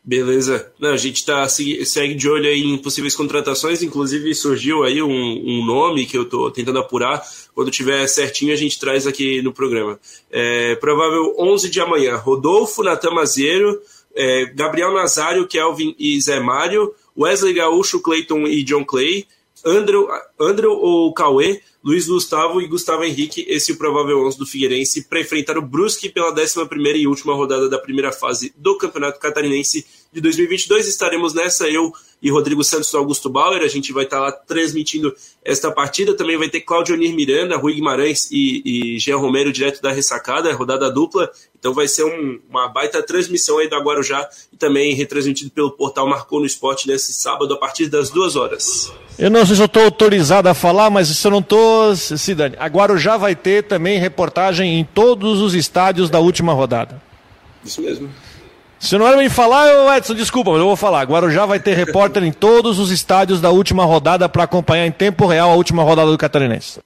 [0.06, 0.70] Beleza.
[0.78, 5.64] Não, a gente tá, segue de olho em possíveis contratações, inclusive surgiu aí um, um
[5.64, 7.22] nome que eu estou tentando apurar.
[7.54, 9.98] Quando tiver certinho, a gente traz aqui no programa.
[10.30, 13.80] É, provável 11 de amanhã: Rodolfo, Natan Maziero,
[14.14, 19.26] é, Gabriel Nazário, Kelvin e Zé Mário, Wesley Gaúcho, Clayton e John Clay,
[19.64, 20.06] Andrew,
[20.38, 25.04] Andrew ou Cauê, Luiz Gustavo e Gustavo Henrique, esse é o provável 11 do Figueirense,
[25.04, 26.66] para enfrentar o Brusque pela 11
[26.96, 30.86] e última rodada da primeira fase do Campeonato Catarinense de 2022.
[30.86, 33.60] Estaremos nessa, eu e Rodrigo Santos do Augusto Bauer.
[33.60, 36.16] A gente vai estar lá transmitindo esta partida.
[36.16, 40.52] Também vai ter Claudio Onir Miranda, Rui Guimarães e, e Jean Romero, direto da ressacada,
[40.54, 41.30] rodada dupla.
[41.58, 46.08] Então vai ser um, uma baita transmissão aí da Guarujá e também retransmitido pelo portal
[46.08, 48.92] Marcou no Esporte nesse sábado a partir das duas horas.
[49.18, 52.56] Eu não sei se eu estou autorizado a falar, mas se eu não estou, Cidane,
[52.58, 57.02] a Guarujá vai ter também reportagem em todos os estádios da última rodada.
[57.64, 58.10] Isso mesmo.
[58.78, 61.04] Se não era me falar, eu, Edson, desculpa, mas eu vou falar.
[61.04, 65.26] Guarujá vai ter repórter em todos os estádios da última rodada para acompanhar em tempo
[65.26, 66.80] real a última rodada do Catarinense.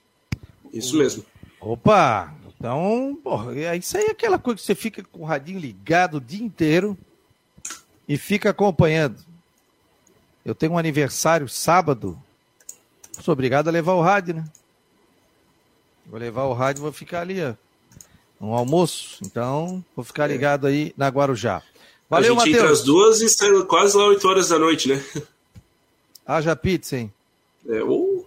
[0.73, 1.25] Isso mesmo.
[1.61, 2.33] Opa!
[2.59, 6.17] Então, porra, é isso aí é aquela coisa que você fica com o radinho ligado
[6.17, 6.99] o dia inteiro
[8.09, 9.17] e fica acompanhando.
[10.45, 12.21] Eu tenho um aniversário sábado.
[13.21, 14.45] Sou obrigado a levar o rádio, né?
[16.07, 17.55] Vou levar o rádio e vou ficar ali, ó.
[18.41, 19.19] Um almoço.
[19.25, 21.63] Então, vou ficar ligado aí na Guarujá.
[22.09, 22.43] Valeu, Matheus.
[22.43, 22.57] A gente Mateus.
[22.57, 25.05] entre as duas e está quase lá 8 horas da noite, né?
[26.27, 27.13] Haja pizza, hein?
[27.69, 28.27] É, uh.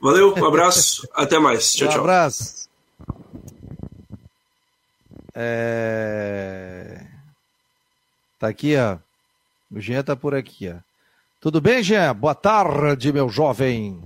[0.00, 1.74] Valeu, um abraço, até mais.
[1.74, 1.98] Tchau, um tchau.
[1.98, 2.68] Um abraço.
[5.34, 7.04] É...
[8.38, 8.98] Tá aqui, ó.
[9.70, 10.76] O Jean tá por aqui, ó.
[11.40, 12.14] Tudo bem, Jean?
[12.14, 14.02] Boa tarde, meu jovem.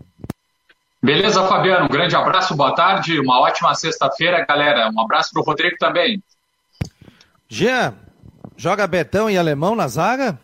[1.02, 1.86] Beleza, Fabiano?
[1.86, 4.90] Um grande abraço, boa tarde, uma ótima sexta-feira, galera.
[4.94, 6.22] Um abraço pro Rodrigo também.
[7.48, 7.94] Jean,
[8.60, 10.38] Joga Betão e Alemão na zaga?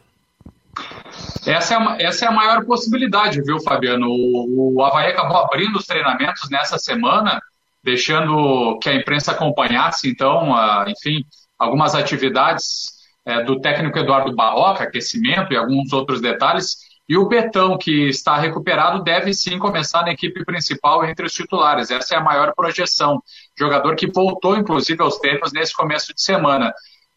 [1.47, 4.07] Essa é, a, essa é a maior possibilidade, viu, Fabiano?
[4.09, 7.43] O, o Havaí acabou abrindo os treinamentos nessa semana
[7.85, 11.27] deixando que a imprensa acompanhasse, então, uh, enfim,
[11.59, 12.87] algumas atividades
[13.29, 16.79] uh, do técnico Eduardo Barroca, aquecimento e alguns outros detalhes.
[17.07, 21.91] E o Betão, que está recuperado, deve sim começar na equipe principal entre os titulares.
[21.91, 23.23] Essa é a maior projeção.
[23.59, 26.73] Jogador que voltou, inclusive, aos treinos nesse começo de semana.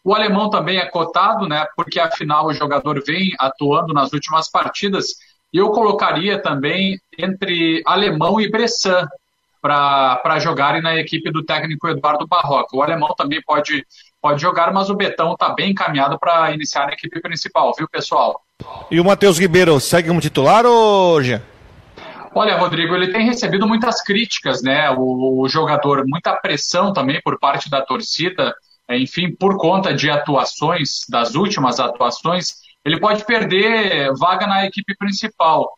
[0.10, 1.68] O alemão também é cotado, né?
[1.76, 5.10] Porque afinal o jogador vem atuando nas últimas partidas.
[5.54, 9.08] E eu colocaria também entre alemão e Bressan
[9.62, 12.76] para jogarem na equipe do técnico Eduardo Barroca.
[12.76, 13.86] O alemão também pode,
[14.20, 18.42] pode jogar, mas o Betão está bem encaminhado para iniciar na equipe principal, viu, pessoal?
[18.90, 21.44] E o Matheus Ribeiro segue como titular ou Jean?
[22.34, 24.90] Olha, Rodrigo, ele tem recebido muitas críticas, né?
[24.90, 28.56] O, o jogador, muita pressão também por parte da torcida
[28.98, 35.72] enfim, por conta de atuações, das últimas atuações, ele pode perder vaga na equipe principal.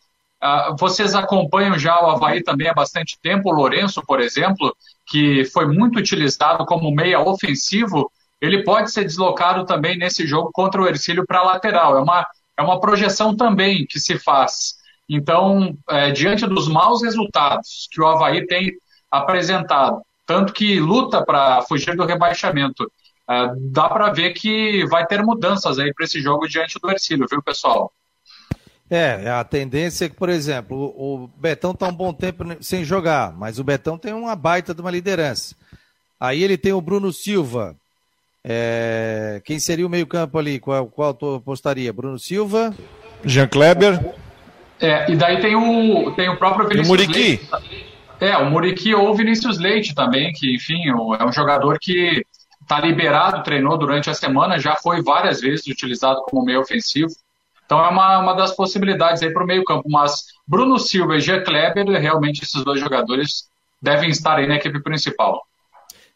[0.44, 5.46] Uh, vocês acompanham já o Havaí também há bastante tempo, o Lourenço, por exemplo, que
[5.46, 10.88] foi muito utilizado como meia ofensivo, ele pode ser deslocado também nesse jogo contra o
[10.88, 11.96] Ercílio para lateral.
[11.96, 14.76] É uma, é uma projeção também que se faz.
[15.08, 18.72] Então, é, diante dos maus resultados que o Havaí tem
[19.12, 22.90] apresentado, tanto que luta para fugir do rebaixamento,
[23.32, 27.28] é, dá para ver que vai ter mudanças aí para esse jogo diante do Ercílio,
[27.30, 27.94] viu, pessoal?
[28.90, 33.32] É, a tendência é que, por exemplo, o, Betão está um bom tempo sem jogar,
[33.38, 35.56] mas o Betão tem uma baita de uma liderança.
[36.20, 37.74] Aí ele tem o Bruno Silva.
[38.44, 40.60] É, quem seria o meio-campo ali?
[40.60, 41.94] Qual, qual tu apostaria?
[41.94, 42.76] Bruno Silva?
[43.24, 44.14] Jean Kleber.
[44.78, 47.48] É, e daí tem o, tem o próprio Vinícius e o Muriqui.
[47.50, 47.86] Leite.
[48.20, 52.26] É, o Muriqui ou o Vinícius Leite também, que, enfim, é um jogador que
[52.72, 57.12] está liberado, treinou durante a semana, já foi várias vezes utilizado como meio ofensivo.
[57.66, 59.90] Então é uma, uma das possibilidades aí para o meio campo.
[59.90, 63.50] Mas Bruno Silva e Gia Kleber, realmente esses dois jogadores
[63.82, 65.46] devem estar aí na equipe principal.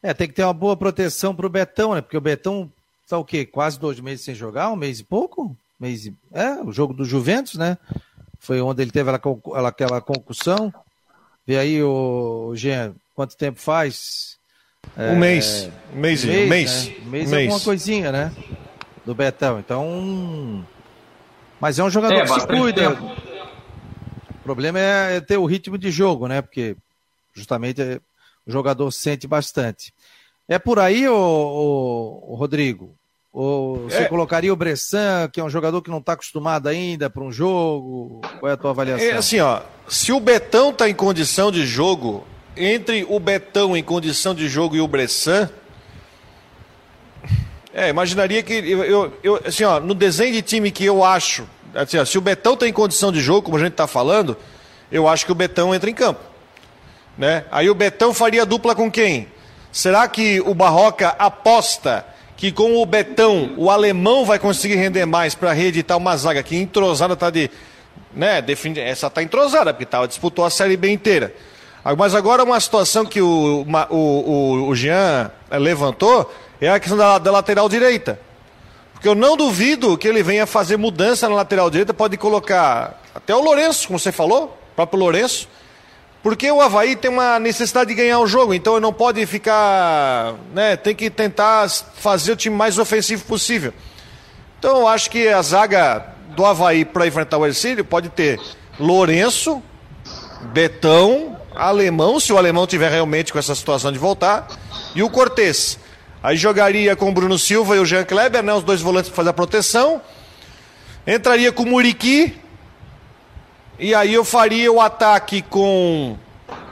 [0.02, 2.02] É, tem que ter uma boa proteção para o Betão, né?
[2.02, 2.72] Porque o Betão
[3.04, 3.46] está o quê?
[3.46, 5.56] Quase dois meses sem jogar, um mês e pouco?
[5.78, 6.14] Mês e...
[6.32, 7.78] É, o jogo do Juventus, né?
[8.40, 10.74] Foi onde ele teve aquela, aquela concussão.
[11.46, 14.35] Vê aí, o Jean, quanto tempo faz?
[14.98, 15.70] É, um mês.
[15.94, 16.24] Um mês.
[16.24, 16.46] Um mês.
[16.46, 16.96] Um mês, né?
[17.06, 18.32] um mês, é alguma coisinha, né?
[19.06, 19.60] Do Betão.
[19.60, 20.66] Então.
[21.60, 22.90] Mas é um jogador é, que se cuida.
[22.90, 23.06] Tempo.
[23.06, 26.42] O problema é, é ter o ritmo de jogo, né?
[26.42, 26.76] Porque
[27.34, 27.82] justamente
[28.46, 29.94] o jogador sente bastante.
[30.48, 32.96] É por aí, o, o, Rodrigo?
[33.34, 34.06] Ou você é.
[34.06, 38.22] colocaria o Bressan, que é um jogador que não está acostumado ainda para um jogo?
[38.40, 39.08] Qual é a tua avaliação?
[39.08, 39.62] É assim, ó.
[39.88, 44.76] Se o Betão está em condição de jogo, entre o Betão em condição de jogo
[44.76, 45.50] e o Bressan.
[47.74, 48.54] É, imaginaria que.
[48.54, 51.48] Eu, eu, assim, ó, no desenho de time que eu acho.
[51.74, 54.38] Assim, ó, se o Betão tem condição de jogo, como a gente está falando,
[54.92, 56.22] eu acho que o Betão entra em campo.
[57.18, 57.46] Né?
[57.52, 59.28] Aí o Betão faria dupla com quem?
[59.72, 62.06] Será que o Barroca aposta
[62.38, 66.56] que com o Betão o alemão vai conseguir render mais para reeditar uma zaga que
[66.56, 67.50] entrosada está de.
[68.14, 68.44] Né,
[68.78, 71.34] essa está entrosada, porque tá, disputou a Série B inteira.
[71.94, 77.20] Mas agora uma situação que o, o, o, o Jean levantou é a questão da,
[77.20, 78.20] da lateral direita.
[78.94, 83.36] Porque eu não duvido que ele venha fazer mudança na lateral direita, pode colocar até
[83.36, 85.48] o Lourenço, como você falou, o próprio Lourenço.
[86.24, 90.34] Porque o Havaí tem uma necessidade de ganhar o jogo, então ele não pode ficar.
[90.56, 93.72] Né, tem que tentar fazer o time mais ofensivo possível.
[94.58, 98.40] Então eu acho que a zaga do Havaí para enfrentar o Ercílio pode ter
[98.80, 99.62] Lourenço,
[100.52, 104.48] Betão, alemão, se o alemão tiver realmente com essa situação de voltar,
[104.94, 105.80] e o Cortez.
[106.22, 109.16] Aí jogaria com o Bruno Silva e o Jean Kleber, né, os dois volantes para
[109.18, 110.02] fazer a proteção.
[111.06, 112.36] Entraria com o Muriqui.
[113.78, 116.18] E aí eu faria o ataque com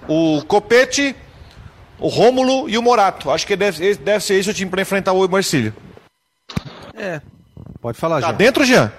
[0.08, 1.16] o Copete,
[2.00, 3.30] o Rômulo e o Morato.
[3.30, 5.74] Acho que deve, deve ser esse o time para enfrentar o Marcílio.
[6.96, 7.22] É.
[7.82, 8.36] Pode falar, Tá Jean.
[8.38, 8.92] dentro, Jean?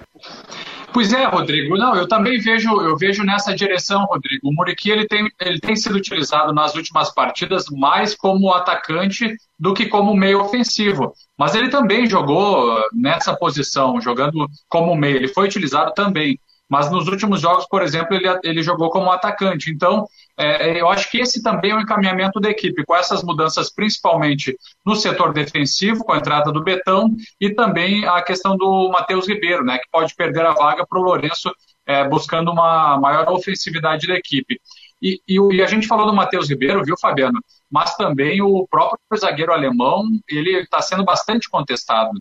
[0.95, 1.77] Pois é, Rodrigo.
[1.77, 4.47] Não, eu também vejo, eu vejo nessa direção, Rodrigo.
[4.47, 9.73] O Muriqui ele tem, ele tem sido utilizado nas últimas partidas mais como atacante do
[9.73, 11.11] que como meio ofensivo.
[11.37, 15.17] Mas ele também jogou nessa posição, jogando como meio.
[15.17, 16.39] Ele foi utilizado também.
[16.69, 19.71] Mas nos últimos jogos, por exemplo, ele, ele jogou como atacante.
[19.71, 23.71] Então, é, eu acho que esse também é o encaminhamento da equipe, com essas mudanças
[23.71, 29.27] principalmente no setor defensivo, com a entrada do Betão, e também a questão do Matheus
[29.27, 31.51] Ribeiro, né, que pode perder a vaga para o Lourenço,
[31.85, 34.59] é, buscando uma maior ofensividade da equipe.
[35.01, 37.39] E, e, e a gente falou do Matheus Ribeiro, viu, Fabiano?
[37.69, 42.19] Mas também o próprio zagueiro alemão, ele está sendo bastante contestado.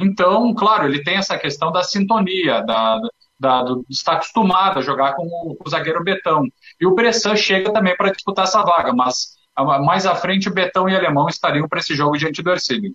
[0.00, 2.98] Então, claro, ele tem essa questão da sintonia, da,
[3.42, 6.46] da, do, está acostumado a jogar com o, com o zagueiro Betão.
[6.80, 9.36] E o Bressan chega também para disputar essa vaga, mas
[9.84, 12.94] mais à frente Betão e Alemão estariam para esse jogo diante do Ercílio.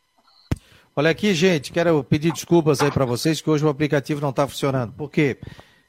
[0.96, 4.48] Olha aqui, gente, quero pedir desculpas aí para vocês que hoje o aplicativo não está
[4.48, 4.94] funcionando.
[4.94, 5.38] Por quê?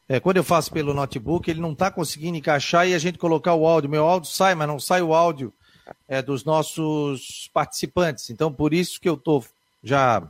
[0.09, 3.55] É, quando eu faço pelo notebook, ele não está conseguindo encaixar e a gente colocar
[3.55, 3.88] o áudio.
[3.88, 5.53] Meu áudio sai, mas não sai o áudio
[6.09, 8.29] é, dos nossos participantes.
[8.29, 9.44] Então, por isso que eu estou
[9.83, 10.23] já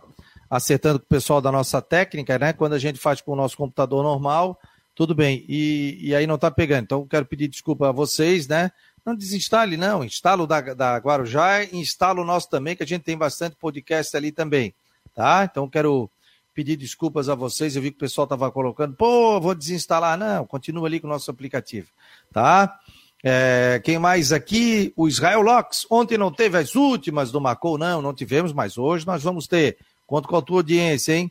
[0.50, 2.52] acertando com o pessoal da nossa técnica, né?
[2.52, 4.58] Quando a gente faz com o nosso computador normal,
[4.94, 5.44] tudo bem.
[5.48, 6.84] E, e aí não está pegando.
[6.84, 8.70] Então, quero pedir desculpa a vocês, né?
[9.04, 10.04] Não desinstale, não.
[10.04, 14.16] Instala o da, da Guarujá instala o nosso também, que a gente tem bastante podcast
[14.16, 14.74] ali também.
[15.14, 15.48] Tá?
[15.50, 16.10] Então, quero
[16.54, 17.76] pedir desculpas a vocês.
[17.76, 20.18] Eu vi que o pessoal estava colocando, pô, vou desinstalar.
[20.18, 21.88] Não, continua ali com o nosso aplicativo.
[22.32, 22.78] Tá?
[23.22, 24.92] É, quem mais aqui?
[24.96, 25.86] O Israel Locks.
[25.90, 29.78] Ontem não teve as últimas do Macou, não, não tivemos, mas hoje nós vamos ter.
[30.08, 31.30] Conto com a tua audiência, hein?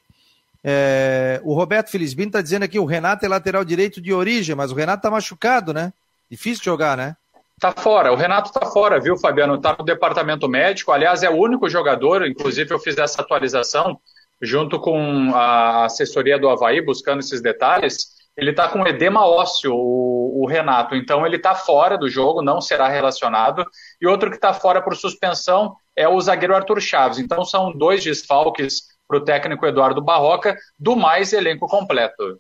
[0.63, 4.72] É, o Roberto Felizbino está dizendo aqui: o Renato é lateral direito de origem, mas
[4.72, 5.92] o Renato está machucado, né?
[6.30, 7.18] Difícil jogar, né?
[7.60, 9.58] Tá fora, o Renato tá fora, viu, Fabiano?
[9.58, 10.92] Tá no departamento médico.
[10.92, 14.00] Aliás, é o único jogador, inclusive eu fiz essa atualização
[14.40, 18.16] junto com a assessoria do Havaí, buscando esses detalhes.
[18.38, 20.96] Ele tá com edema ósseo, o, o Renato.
[20.96, 23.66] Então ele tá fora do jogo, não será relacionado.
[24.00, 27.18] E outro que tá fora por suspensão é o zagueiro Arthur Chaves.
[27.18, 32.40] Então são dois desfalques para o técnico Eduardo Barroca, do mais elenco completo.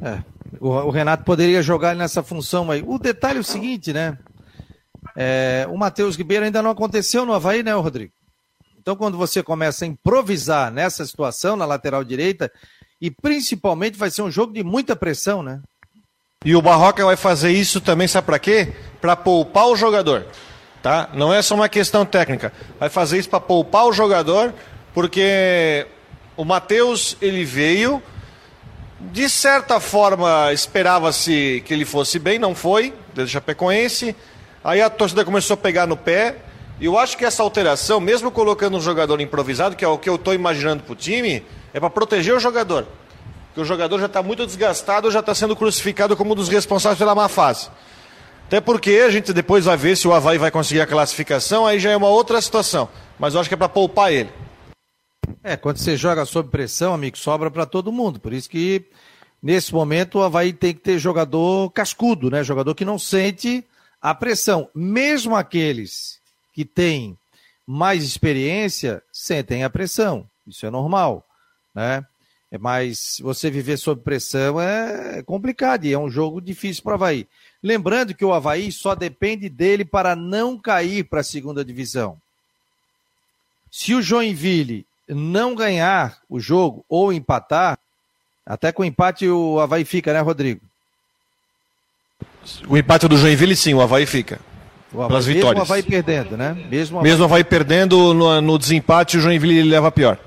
[0.00, 0.22] É,
[0.58, 2.82] o, Renato poderia jogar nessa função aí.
[2.86, 4.16] O detalhe é o seguinte, né?
[5.14, 8.12] É, o Matheus Ribeiro ainda não aconteceu no Havaí, né, Rodrigo?
[8.78, 12.52] Então, quando você começa a improvisar nessa situação, na lateral direita,
[13.00, 15.60] e principalmente vai ser um jogo de muita pressão, né?
[16.44, 18.72] E o Barroca vai fazer isso também, sabe para quê?
[19.00, 20.26] Para poupar o jogador,
[20.86, 21.08] tá?
[21.14, 22.52] Não é só uma questão técnica.
[22.78, 24.54] Vai fazer isso para poupar o jogador,
[24.94, 25.84] porque
[26.36, 28.00] o Matheus, ele veio
[29.00, 34.14] de certa forma, esperava-se que ele fosse bem, não foi, desde Chapecoense.
[34.62, 36.36] Aí a torcida começou a pegar no pé.
[36.80, 40.08] E eu acho que essa alteração, mesmo colocando um jogador improvisado, que é o que
[40.08, 41.44] eu estou imaginando para o time,
[41.74, 42.86] é para proteger o jogador.
[43.48, 46.98] Porque o jogador já está muito desgastado, já está sendo crucificado como um dos responsáveis
[46.98, 47.70] pela má fase.
[48.46, 51.80] Até porque a gente depois vai ver se o Havaí vai conseguir a classificação, aí
[51.80, 52.88] já é uma outra situação.
[53.18, 54.30] Mas eu acho que é para poupar ele.
[55.42, 58.20] É, quando você joga sob pressão, amigo, sobra para todo mundo.
[58.20, 58.84] Por isso que,
[59.42, 62.44] nesse momento, o Havaí tem que ter jogador cascudo, né?
[62.44, 63.64] Jogador que não sente
[64.00, 64.70] a pressão.
[64.72, 66.20] Mesmo aqueles
[66.54, 67.18] que têm
[67.66, 70.24] mais experiência sentem a pressão.
[70.46, 71.26] Isso é normal,
[71.74, 72.06] né?
[72.48, 76.94] É, mas você viver sob pressão é complicado e é um jogo difícil para o
[76.94, 77.26] Havaí.
[77.66, 82.16] Lembrando que o Havaí só depende dele para não cair para a segunda divisão.
[83.68, 87.76] Se o Joinville não ganhar o jogo ou empatar,
[88.46, 90.60] até com o empate o Havaí fica, né, Rodrigo?
[92.68, 94.38] O empate do Joinville, sim, o Havaí fica.
[94.92, 95.50] O Havaí, pelas vitórias.
[95.50, 96.66] Mesmo o Havaí perdendo, né?
[96.70, 100.20] Mesmo o Havaí, mesmo o Havaí perdendo, no, no desempate, o Joinville leva pior.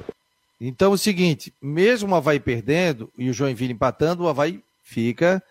[0.60, 5.42] Então é o seguinte, mesmo o Havaí perdendo e o Joinville empatando, o Havaí fica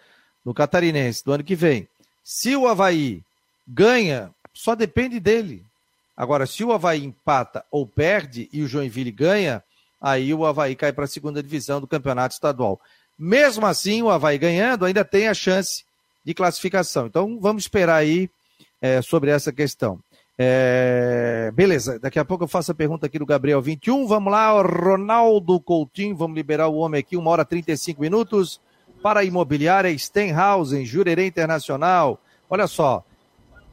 [0.48, 1.86] no Catarinense do ano que vem.
[2.24, 3.20] Se o Havaí
[3.68, 5.62] ganha, só depende dele.
[6.16, 9.62] Agora, se o Havaí empata ou perde e o Joinville ganha,
[10.00, 12.80] aí o Havaí cai para a segunda divisão do campeonato estadual.
[13.18, 15.84] Mesmo assim, o Havaí ganhando ainda tem a chance
[16.24, 17.08] de classificação.
[17.08, 18.30] Então, vamos esperar aí
[18.80, 20.00] é, sobre essa questão.
[20.38, 24.06] É, beleza, daqui a pouco eu faço a pergunta aqui do Gabriel 21.
[24.06, 28.58] Vamos lá, Ronaldo Coutinho, vamos liberar o homem aqui, uma hora e 35 minutos
[29.02, 32.20] para a imobiliária Stenhausen, Jurerê Internacional.
[32.50, 33.04] Olha só,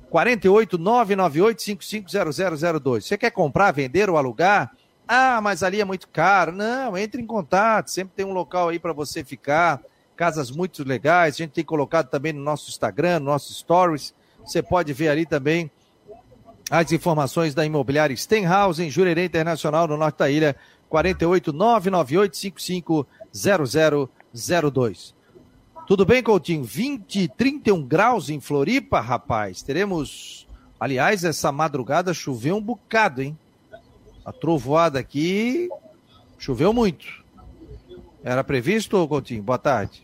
[0.10, 3.06] 48 998 550002.
[3.06, 4.72] Você quer comprar, vender ou alugar?
[5.08, 6.52] Ah, mas ali é muito caro.
[6.52, 9.82] Não, entre em contato, sempre tem um local aí para você ficar.
[10.16, 14.14] Casas muito legais, a gente tem colocado também no nosso Instagram, no nosso Stories.
[14.46, 15.70] Você pode ver ali também
[16.72, 20.56] as informações da imobiliária Stenhouse em Jurerê Internacional, no norte da ilha,
[20.88, 21.52] 48
[24.36, 25.16] 998 550002.
[25.88, 26.64] Tudo bem, Coutinho?
[26.64, 29.62] 20, 31 graus em Floripa, rapaz.
[29.62, 30.48] Teremos.
[30.80, 33.38] Aliás, essa madrugada choveu um bocado, hein?
[34.26, 35.70] A trovoada aqui
[36.38, 37.24] choveu muito.
[38.24, 39.44] Era previsto, Coutinho?
[39.44, 40.04] Boa tarde.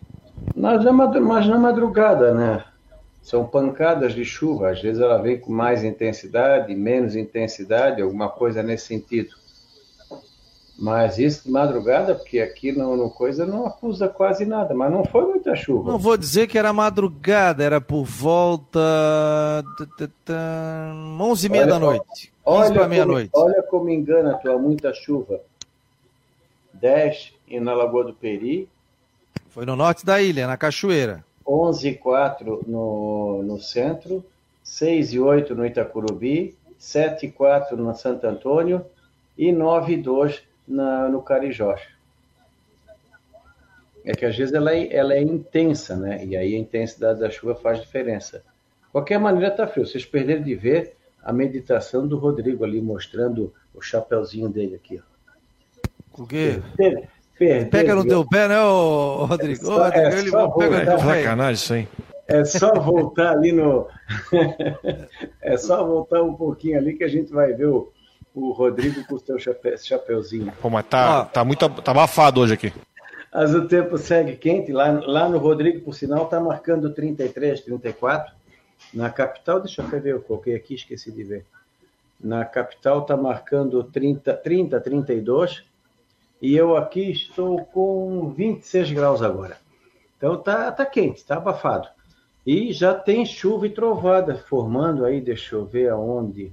[0.55, 2.63] Mas na, mas na madrugada, né?
[3.21, 4.69] São pancadas de chuva.
[4.69, 9.40] Às vezes ela vem com mais intensidade, menos intensidade, alguma coisa nesse sentido.
[10.81, 15.05] Mas isso de madrugada, porque aqui no, no coisa não acusa quase nada, mas não
[15.05, 15.91] foi muita chuva.
[15.91, 18.79] Não vou dizer que era madrugada, era por volta.
[21.19, 22.33] 11 e meia da noite.
[22.43, 23.29] Olha, meia-noite.
[23.35, 25.39] Olha como engana tua muita chuva.
[26.73, 28.67] 10 na Lagoa do Peri.
[29.49, 31.23] Foi no norte da ilha, na Cachoeira.
[31.45, 34.25] 11 e 4 no, no centro.
[34.63, 38.83] 6 e 8 no Itacurubi, 7 e 4 no Santo Antônio
[39.37, 41.75] e 9 e 2 na, no Carijó.
[44.03, 46.25] É que às vezes ela é, ela é intensa, né?
[46.25, 48.39] E aí a intensidade da chuva faz diferença.
[48.85, 49.85] De qualquer maneira, tá frio.
[49.85, 54.99] Vocês perderam de ver a meditação do Rodrigo ali, mostrando o chapeuzinho dele aqui.
[54.99, 56.23] Ó.
[56.23, 56.61] O quê?
[57.69, 59.61] Pega no teu pé, né, ô, Rodrigo?
[59.61, 61.87] É só, Rodrigo, é ele pega no Sacanagem isso aí.
[62.27, 63.87] É só voltar ali no.
[65.41, 67.91] é só voltar um pouquinho ali que a gente vai ver o,
[68.33, 69.77] o Rodrigo com o seu chape...
[69.77, 70.51] chapeuzinho.
[70.61, 72.73] Pô, mas tá, tá muito tá abafado hoje aqui.
[73.33, 74.71] Mas o tempo segue quente.
[74.71, 78.33] Lá, lá no Rodrigo, por sinal, tá marcando 33, 34.
[78.93, 81.45] Na capital, deixa eu ver, eu coloquei aqui, esqueci de ver.
[82.19, 85.63] Na capital tá marcando 30, 30 32.
[86.41, 89.57] E eu aqui estou com 26 graus agora.
[90.17, 91.87] Então tá, tá quente, tá abafado.
[92.45, 96.51] E já tem chuva e trovada formando aí, deixa eu ver aonde.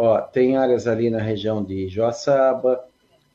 [0.00, 2.84] Ó, tem áreas ali na região de Joaçaba,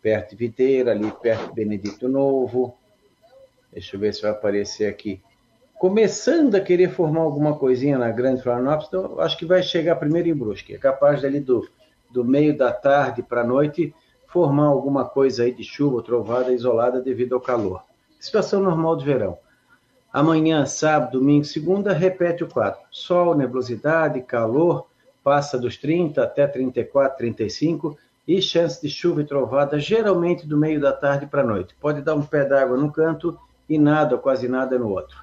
[0.02, 2.78] perto de Videira, ali perto de Benedito Novo.
[3.70, 5.22] Deixa eu ver se vai aparecer aqui.
[5.78, 10.30] Começando a querer formar alguma coisinha na Grande Florianópolis, então acho que vai chegar primeiro
[10.30, 10.74] em Brusque.
[10.74, 11.68] É capaz dali do,
[12.10, 13.94] do meio da tarde para a noite
[14.28, 17.84] formar alguma coisa aí de chuva, trovada isolada devido ao calor.
[18.18, 19.38] Situação normal de verão.
[20.14, 22.80] Amanhã, sábado, domingo, segunda, repete o quadro.
[22.90, 24.88] Sol, nebulosidade, calor,
[25.24, 27.98] passa dos 30 até 34, 35
[28.28, 31.76] e chance de chuva e trovada geralmente do meio da tarde para a noite.
[31.80, 33.38] Pode dar um pé d'água num canto
[33.70, 35.18] e nada, quase nada no outro.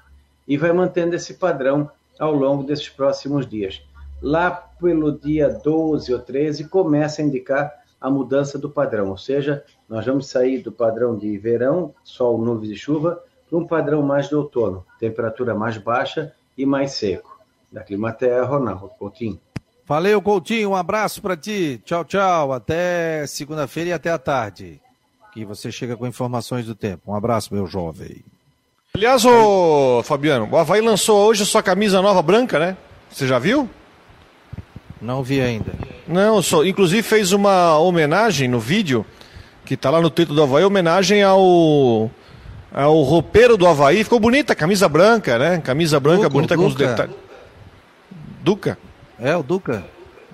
[0.47, 1.89] E vai mantendo esse padrão
[2.19, 3.81] ao longo desses próximos dias.
[4.21, 9.63] Lá pelo dia 12 ou 13 começa a indicar a mudança do padrão, ou seja,
[9.87, 14.29] nós vamos sair do padrão de verão, sol, nuvens e chuva, para um padrão mais
[14.29, 17.39] de outono, temperatura mais baixa e mais seco.
[17.71, 19.39] Da Climaterra, Ronaldo Coutinho.
[19.87, 20.71] Valeu, Coutinho.
[20.71, 21.81] Um abraço para ti.
[21.85, 22.53] Tchau, tchau.
[22.53, 24.79] Até segunda-feira e até a tarde.
[25.33, 27.11] Que você chega com informações do tempo.
[27.11, 28.23] Um abraço, meu jovem.
[28.93, 32.75] Aliás, ô Fabiano, o Havaí lançou hoje a sua camisa nova branca, né?
[33.09, 33.69] Você já viu?
[35.01, 35.71] Não vi ainda.
[36.07, 39.05] Não, só, inclusive fez uma homenagem no vídeo,
[39.65, 42.11] que tá lá no título do Havaí, homenagem ao
[42.73, 44.03] é o roupeiro do Havaí.
[44.03, 45.57] Ficou bonita, camisa branca, né?
[45.59, 47.15] Camisa branca Duca, bonita com os detalhes.
[48.41, 48.77] Duca?
[49.21, 49.85] É, o Duca.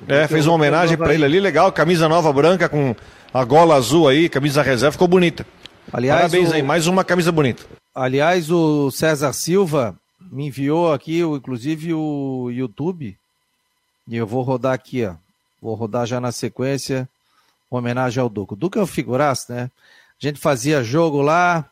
[0.08, 1.72] É, fez uma homenagem para ele ali, legal.
[1.74, 2.96] Camisa nova branca com
[3.34, 5.46] a gola azul aí, camisa reserva, ficou bonita.
[5.92, 6.54] Aliás, Parabéns o...
[6.54, 7.66] aí, mais uma camisa bonita.
[7.94, 9.94] Aliás, o César Silva
[10.32, 13.18] me enviou aqui, inclusive, o YouTube.
[14.08, 15.16] E eu vou rodar aqui, ó.
[15.62, 17.10] Vou rodar já na sequência.
[17.70, 18.54] Homenagem ao Duca.
[18.54, 19.70] O Duca é um figuraço, né?
[20.22, 21.70] A gente fazia jogo lá,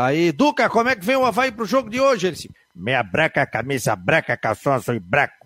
[0.00, 2.28] Aí, Duca, como é que vem o Havaí pro jogo de hoje?
[2.28, 5.37] Ele disse, meia branca, camisa branca, calção azul e branco.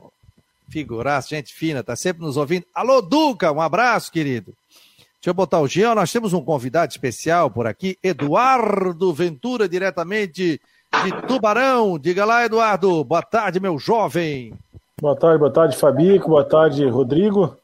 [0.68, 2.66] Figuraça, gente fina, tá sempre nos ouvindo.
[2.74, 4.54] Alô, Duca, um abraço, querido.
[5.16, 10.60] Deixa eu botar o Jean, nós temos um convidado especial por aqui, Eduardo Ventura, diretamente
[11.04, 11.98] de Tubarão.
[11.98, 13.04] Diga lá, Eduardo.
[13.04, 14.52] Boa tarde, meu jovem.
[15.00, 16.28] Boa tarde, boa tarde, Fabico.
[16.28, 17.56] Boa tarde, Rodrigo.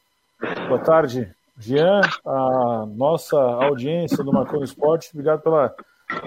[0.67, 5.09] Boa tarde, Jean, a nossa audiência do Marconi Esporte.
[5.11, 5.75] Obrigado pela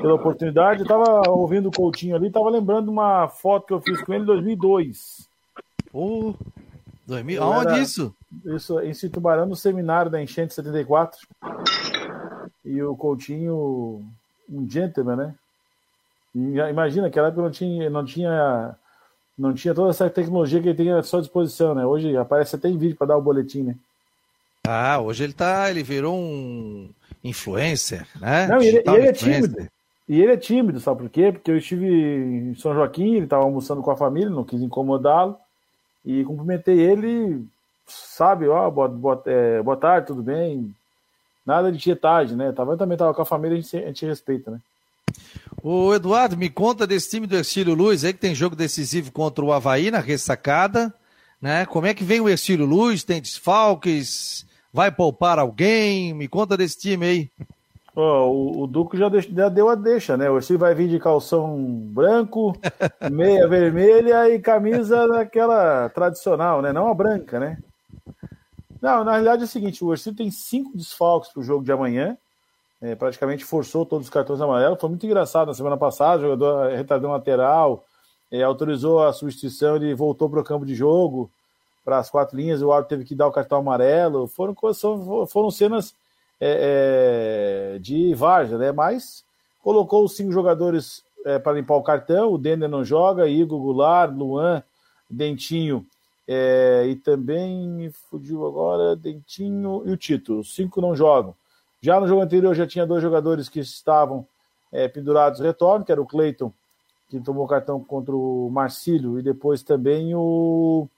[0.00, 0.80] pela oportunidade.
[0.80, 4.22] Eu tava ouvindo o Coutinho ali, tava lembrando uma foto que eu fiz com ele
[4.22, 5.28] em 2002.
[5.92, 6.34] Uh,
[7.06, 8.14] 2000, aonde isso?
[8.44, 11.20] Isso, em Tubarão, no seminário da Enchente 74.
[12.64, 14.04] E o Coutinho,
[14.48, 15.34] um gentleman, né?
[16.34, 18.76] E imagina, naquela época não tinha, não tinha,
[19.36, 21.84] não tinha toda essa tecnologia que ele tem à sua disposição, né?
[21.84, 23.76] Hoje aparece até em vídeo para dar o boletim, né?
[24.66, 26.88] Ah, hoje ele tá, ele virou um
[27.22, 28.46] influencer, né?
[28.46, 29.68] Não, e ele, ele é tímido.
[30.08, 31.32] E ele é tímido, sabe por quê?
[31.32, 35.36] Porque eu estive em São Joaquim, ele estava almoçando com a família, não quis incomodá-lo,
[36.04, 37.44] e cumprimentei ele,
[37.86, 40.74] sabe, ó, boa, boa, é, boa tarde, tudo bem?
[41.44, 42.48] Nada de tietagem, né?
[42.48, 44.60] Eu também estava com a família, a gente, a gente respeita, né?
[45.62, 49.44] O Eduardo, me conta desse time do Ercílio Luz aí que tem jogo decisivo contra
[49.44, 50.92] o Havaí na ressacada,
[51.40, 51.66] né?
[51.66, 53.04] Como é que vem o Ercílio Luz?
[53.04, 54.46] Tem desfalques?
[54.72, 56.14] Vai poupar alguém?
[56.14, 57.30] Me conta desse time aí.
[57.94, 60.30] Oh, o, o Duco já, já, deu a deixa, né?
[60.30, 62.56] O Ercílio vai vir de calção branco,
[63.10, 66.72] meia vermelha e camisa daquela tradicional, né?
[66.72, 67.58] Não a branca, né?
[68.80, 71.72] Não, na realidade é o seguinte: o Ercílio tem cinco desfalques para o jogo de
[71.72, 72.16] amanhã.
[72.80, 74.80] É, praticamente forçou todos os cartões amarelos.
[74.80, 76.18] Foi muito engraçado na semana passada.
[76.18, 77.84] O jogador retardou lateral,
[78.30, 81.30] é, autorizou a substituição, ele voltou para o campo de jogo
[81.84, 84.26] para as quatro linhas, o árbitro teve que dar o cartão amarelo.
[84.28, 84.54] Foram,
[85.26, 85.94] foram cenas
[86.44, 88.72] é, é, de Varja, né?
[88.72, 89.24] Mas
[89.62, 92.32] colocou os cinco jogadores é, para limpar o cartão.
[92.32, 94.60] O Denner não joga, Igor Goulart, Luan,
[95.08, 95.86] Dentinho
[96.26, 100.40] É, e também fugiu agora, Dentinho e o Tito.
[100.40, 101.34] Os cinco não jogam.
[101.80, 104.26] Já no jogo anterior já tinha dois jogadores que estavam
[104.72, 106.52] é, pendurados retorno, que era o Cleiton,
[107.08, 110.88] que tomou cartão contra o Marcílio, e depois também o,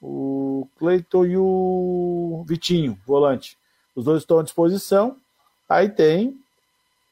[0.00, 3.56] o Cleiton e o Vitinho, volante.
[3.96, 5.16] Os dois estão à disposição.
[5.66, 6.38] Aí tem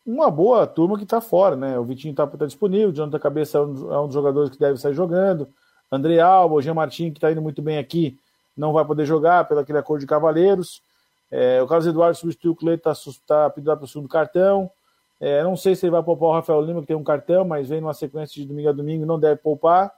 [0.06, 1.78] uma boa turma que está fora, né?
[1.78, 4.58] O Vitinho está tá disponível, o Jonathan Cabeça é um, é um, dos jogadores que
[4.58, 5.48] deve sair jogando.
[5.90, 8.18] André Alba, o Jean Martin, que está indo muito bem aqui,
[8.56, 10.82] não vai poder jogar pelo aquele acordo de cavaleiros.
[11.30, 14.70] É, o Carlos Eduardo substituiu o Cleiton, está tá pedindo para o segundo cartão.
[15.18, 17.68] É, não sei se ele vai poupar o Rafael Lima, que tem um cartão, mas
[17.68, 19.90] vem numa sequência de domingo a domingo, não deve poupar.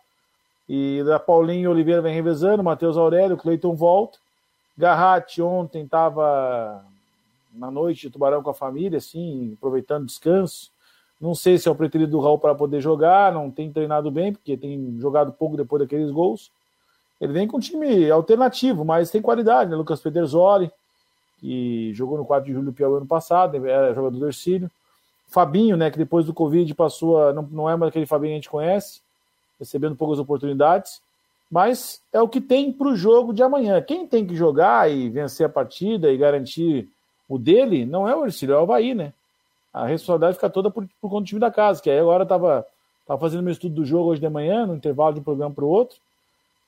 [0.69, 4.19] E da Paulinho e Oliveira vem revezando, Matheus Aurélio, Cleiton volta.
[4.77, 6.85] Garratti ontem estava
[7.53, 10.71] na noite de Tubarão com a família, assim, aproveitando descanso.
[11.21, 14.33] Não sei se é o preferido do Raul para poder jogar, não tem treinado bem,
[14.33, 16.51] porque tem jogado pouco depois daqueles gols.
[17.19, 19.77] Ele vem com um time alternativo, mas tem qualidade, né?
[19.77, 20.71] Lucas Pederzoli,
[21.39, 24.71] que jogou no 4 de julho do Piauí ano passado, era jogador do Ercílio.
[25.29, 28.35] Fabinho, né, que depois do Covid passou a, não, não é mais aquele Fabinho que
[28.35, 29.01] a gente conhece,
[29.59, 31.03] recebendo poucas oportunidades,
[31.51, 33.81] mas é o que tem para o jogo de amanhã.
[33.81, 36.89] Quem tem que jogar e vencer a partida e garantir
[37.29, 39.13] o dele não é o Ercílio, é o Havaí, né?
[39.73, 42.67] A responsabilidade fica toda por, por conta do time da casa, que aí agora estava
[43.07, 45.65] tava fazendo meu estudo do jogo hoje de manhã, no intervalo de um programa para
[45.65, 45.99] o outro,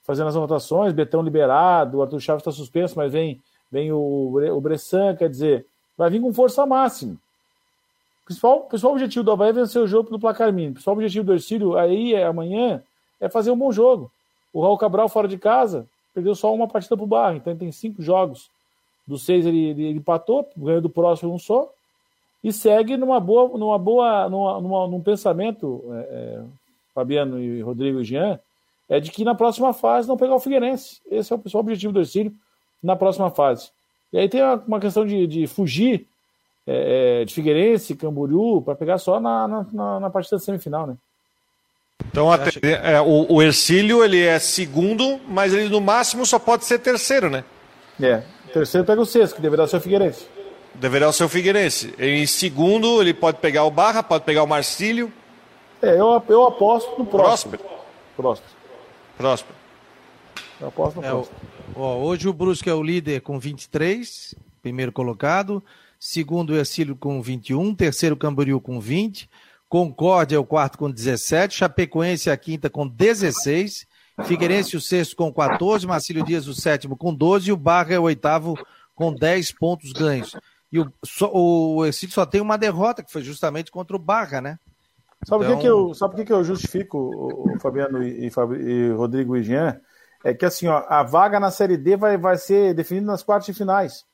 [0.05, 3.41] fazendo as anotações, Betão liberado, o Arthur Chaves está suspenso, mas vem,
[3.73, 5.67] vem o, o Bressan, quer dizer,
[5.97, 7.15] vai vir com força máxima.
[8.23, 10.73] O principal, principal objetivo do Havaí é vencer o jogo pelo placar mínimo.
[10.73, 12.83] O principal objetivo do Ercílio aí é, amanhã
[13.21, 14.13] é fazer um bom jogo.
[14.53, 17.61] O Raul Cabral fora de casa perdeu só uma partida para o Barra, então ele
[17.61, 18.51] tem cinco jogos
[19.07, 21.71] dos seis ele, ele, ele empatou, ganhou do próximo um só,
[22.43, 26.45] e segue numa boa, numa boa, numa, numa num pensamento, é, é,
[26.95, 28.39] Fabiano e Rodrigo e Jean,
[28.89, 31.01] é de que na próxima fase não pegar o Figueirense.
[31.11, 32.33] Esse é o principal objetivo do Ercílio
[32.83, 33.71] na próxima fase.
[34.13, 36.07] E aí tem uma questão de, de fugir
[36.67, 40.97] é, é de Figueirense, Camboriú, para pegar só na, na, na partida semifinal, né?
[42.07, 46.65] Então até, é, o, o Ercílio ele é segundo, mas ele no máximo só pode
[46.65, 47.45] ser terceiro, né?
[48.01, 48.23] É,
[48.53, 50.27] Terceiro pega o sexto, que deverá ser o Figueirense.
[50.75, 51.95] Deverá ser o Figueirense.
[51.99, 55.13] Em segundo, ele pode pegar o Barra, pode pegar o Marcílio.
[55.83, 57.53] É, eu, eu aposto no próximo.
[57.53, 57.81] Próspero.
[58.17, 58.53] Próspero.
[59.17, 59.55] Próspero.
[60.61, 61.37] Eu aposto no é, próximo.
[61.75, 65.63] Ó, hoje o Brusque é o líder com 23, primeiro colocado.
[66.01, 67.75] Segundo, o Ercílio com 21.
[67.75, 69.29] Terceiro, Camboriú com 20.
[69.69, 71.55] Concórdia é o quarto com 17.
[71.55, 73.87] Chapecoense é a quinta com 16.
[74.25, 77.99] Figueirense o sexto com 14, Marcílio Dias o sétimo com 12 e o Barra é
[77.99, 78.59] o oitavo
[78.95, 80.35] com 10 pontos ganhos.
[80.73, 84.59] E o, só, o só tem uma derrota, que foi justamente contra o Barra, né?
[85.25, 85.57] Sabe então...
[85.57, 88.91] por que, que eu, sabe por que, que eu justifico, o, Fabiano e, e, e,
[88.91, 89.81] Rodrigo e Jean?
[90.25, 93.47] É que assim, ó, a vaga na Série D vai, vai ser definida nas quartas
[93.47, 94.05] de finais.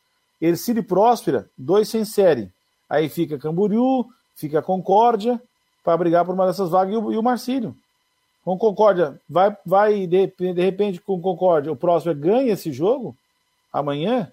[0.40, 2.52] Ercílio e Próspera, dois sem série.
[2.88, 5.40] Aí fica Camboriú, fica Concórdia,
[5.82, 7.76] para brigar por uma dessas vagas, e o, e o Marcílio
[8.44, 13.16] com Concórdia, vai, vai de, de repente com Concórdia, o próximo ganha esse jogo
[13.72, 14.30] amanhã,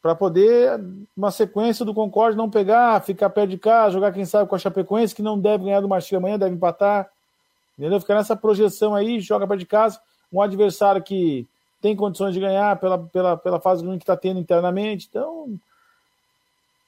[0.00, 0.78] para poder,
[1.16, 4.58] uma sequência do Concórdia não pegar, ficar perto de casa, jogar quem sabe com a
[4.58, 7.08] Chapecoense, que não deve ganhar do Marcelo amanhã, deve empatar.
[7.76, 7.98] Entendeu?
[7.98, 9.98] Ficar nessa projeção aí, joga perto de casa,
[10.30, 11.48] um adversário que
[11.80, 15.06] tem condições de ganhar pela, pela, pela fase ruim que está tendo internamente.
[15.08, 15.48] Então,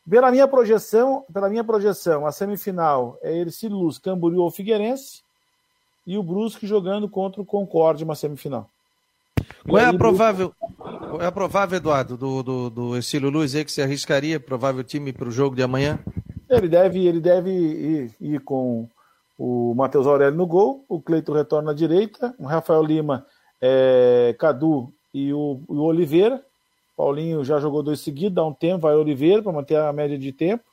[0.08, 5.22] pela minha projeção, pela minha projeção, a semifinal é Ercílio Luz, Camboriú ou Figueirense
[6.06, 8.70] e o Brusque jogando contra o Concorde uma semifinal.
[9.68, 13.64] Qual é a provável, qual é a provável, Eduardo, do, do, do Exílio Luiz aí
[13.64, 15.98] que se arriscaria, provável time para o jogo de amanhã?
[16.48, 18.88] Ele deve, ele deve ir, ir com
[19.38, 23.26] o Matheus Aurélio no gol, o Cleito retorna à direita, o Rafael Lima,
[23.60, 26.42] é, Cadu e o, o, Oliveira.
[26.96, 30.32] Paulinho já jogou dois seguidos, dá um tempo, vai Oliveira para manter a média de
[30.32, 30.64] tempo.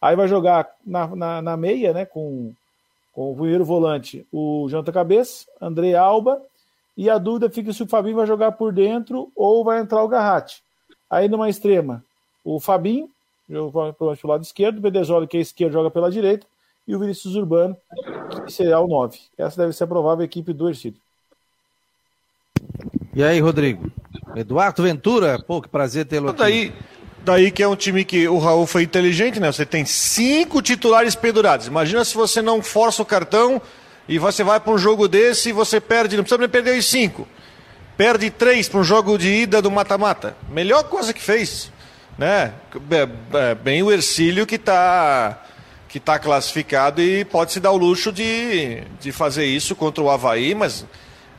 [0.00, 2.54] Aí vai jogar na, na, na meia, né, com
[3.12, 6.40] com o primeiro volante, o Janta Cabeça, André Alba,
[6.96, 10.08] e a dúvida fica se o Fabinho vai jogar por dentro ou vai entrar o
[10.08, 10.62] Garratti.
[11.08, 12.04] Aí numa extrema,
[12.44, 13.10] o Fabinho,
[13.48, 16.46] joga pelo lado esquerdo, o Bedezoli, que é esquerdo, joga pela direita,
[16.86, 17.76] e o Vinícius Urbano,
[18.46, 19.18] que será o 9.
[19.36, 21.00] Essa deve ser a provável equipe do Ercílio.
[23.14, 23.90] E aí, Rodrigo?
[24.36, 26.38] Eduardo Ventura, pô, que prazer tê-lo aqui.
[26.38, 26.72] Daí,
[27.22, 29.52] Daí que é um time que o Raul foi inteligente, né?
[29.52, 31.66] Você tem cinco titulares pendurados.
[31.66, 33.60] Imagina se você não força o cartão
[34.08, 36.86] e você vai para um jogo desse e você perde, não precisa nem perder os
[36.86, 37.28] cinco.
[37.96, 40.34] Perde três para um jogo de ida do mata-mata.
[40.48, 41.70] Melhor coisa que fez.
[42.16, 42.54] Né?
[43.62, 45.44] Bem o Ercílio que está
[45.88, 50.08] que tá classificado e pode se dar o luxo de, de fazer isso contra o
[50.08, 50.86] Havaí, mas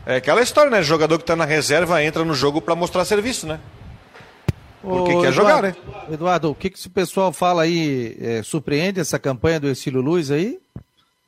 [0.06, 0.82] É aquela história, né?
[0.82, 3.60] Jogador que está na reserva entra no jogo para mostrar serviço, né?
[4.82, 5.76] Porque Ô, quer Eduardo, jogar, né?
[6.12, 8.18] Eduardo, o que, que esse pessoal fala aí?
[8.20, 10.60] É, surpreende essa campanha do Ercílio Luz aí?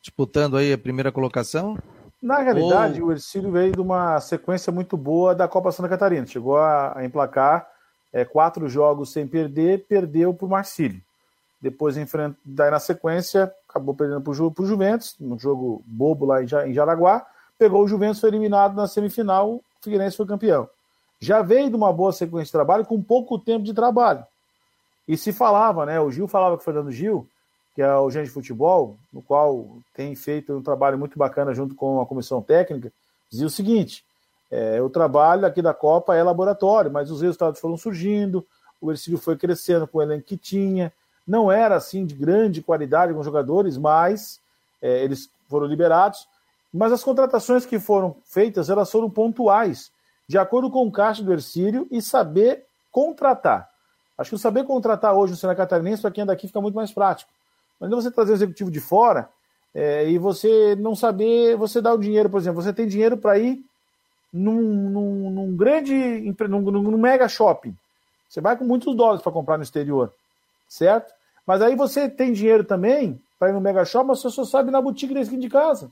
[0.01, 1.77] Disputando aí a primeira colocação?
[2.21, 3.09] Na realidade, Ou...
[3.09, 6.25] o Ercílio veio de uma sequência muito boa da Copa Santa Catarina.
[6.25, 7.67] Chegou a, a emplacar
[8.11, 11.01] é, quatro jogos sem perder, perdeu para o Marcílio.
[11.61, 16.41] Depois, enfrenta, daí na sequência, acabou perdendo para o Ju, Juventus, num jogo bobo lá
[16.41, 17.25] em, em Jaraguá.
[17.57, 20.67] Pegou o Juventus, foi eliminado na semifinal, o Figueirense foi campeão.
[21.19, 24.25] Já veio de uma boa sequência de trabalho com pouco tempo de trabalho.
[25.07, 25.99] E se falava, né?
[25.99, 27.27] O Gil falava que o Fernando Gil,
[27.75, 31.75] que é o gerente de futebol, no qual tem feito um trabalho muito bacana junto
[31.75, 32.91] com a comissão técnica,
[33.29, 34.03] dizia o seguinte:
[34.51, 38.45] é, o trabalho aqui da Copa é laboratório, mas os resultados foram surgindo,
[38.81, 40.91] o Ercílio foi crescendo com o elenco que tinha,
[41.27, 44.39] não era assim de grande qualidade com os jogadores, mas
[44.81, 46.27] é, eles foram liberados.
[46.73, 49.91] Mas as contratações que foram feitas, elas foram pontuais,
[50.27, 53.69] de acordo com o caixa do Ercílio e saber contratar.
[54.17, 56.75] Acho que o saber contratar hoje no Senado Catarinense, para quem é daqui, fica muito
[56.75, 57.29] mais prático.
[57.79, 59.29] Mas você trazer um executivo de fora
[59.73, 63.37] é, e você não saber, você dá o dinheiro, por exemplo, você tem dinheiro para
[63.37, 63.63] ir
[64.31, 65.93] num, num, num grande,
[66.47, 67.75] num, num, mega shopping.
[68.29, 70.11] Você vai com muitos dólares para comprar no exterior
[70.73, 71.13] certo?
[71.45, 74.71] Mas aí você tem dinheiro também para ir no Mega Shop, mas você só sabe
[74.71, 75.91] na boutique da esquina de casa.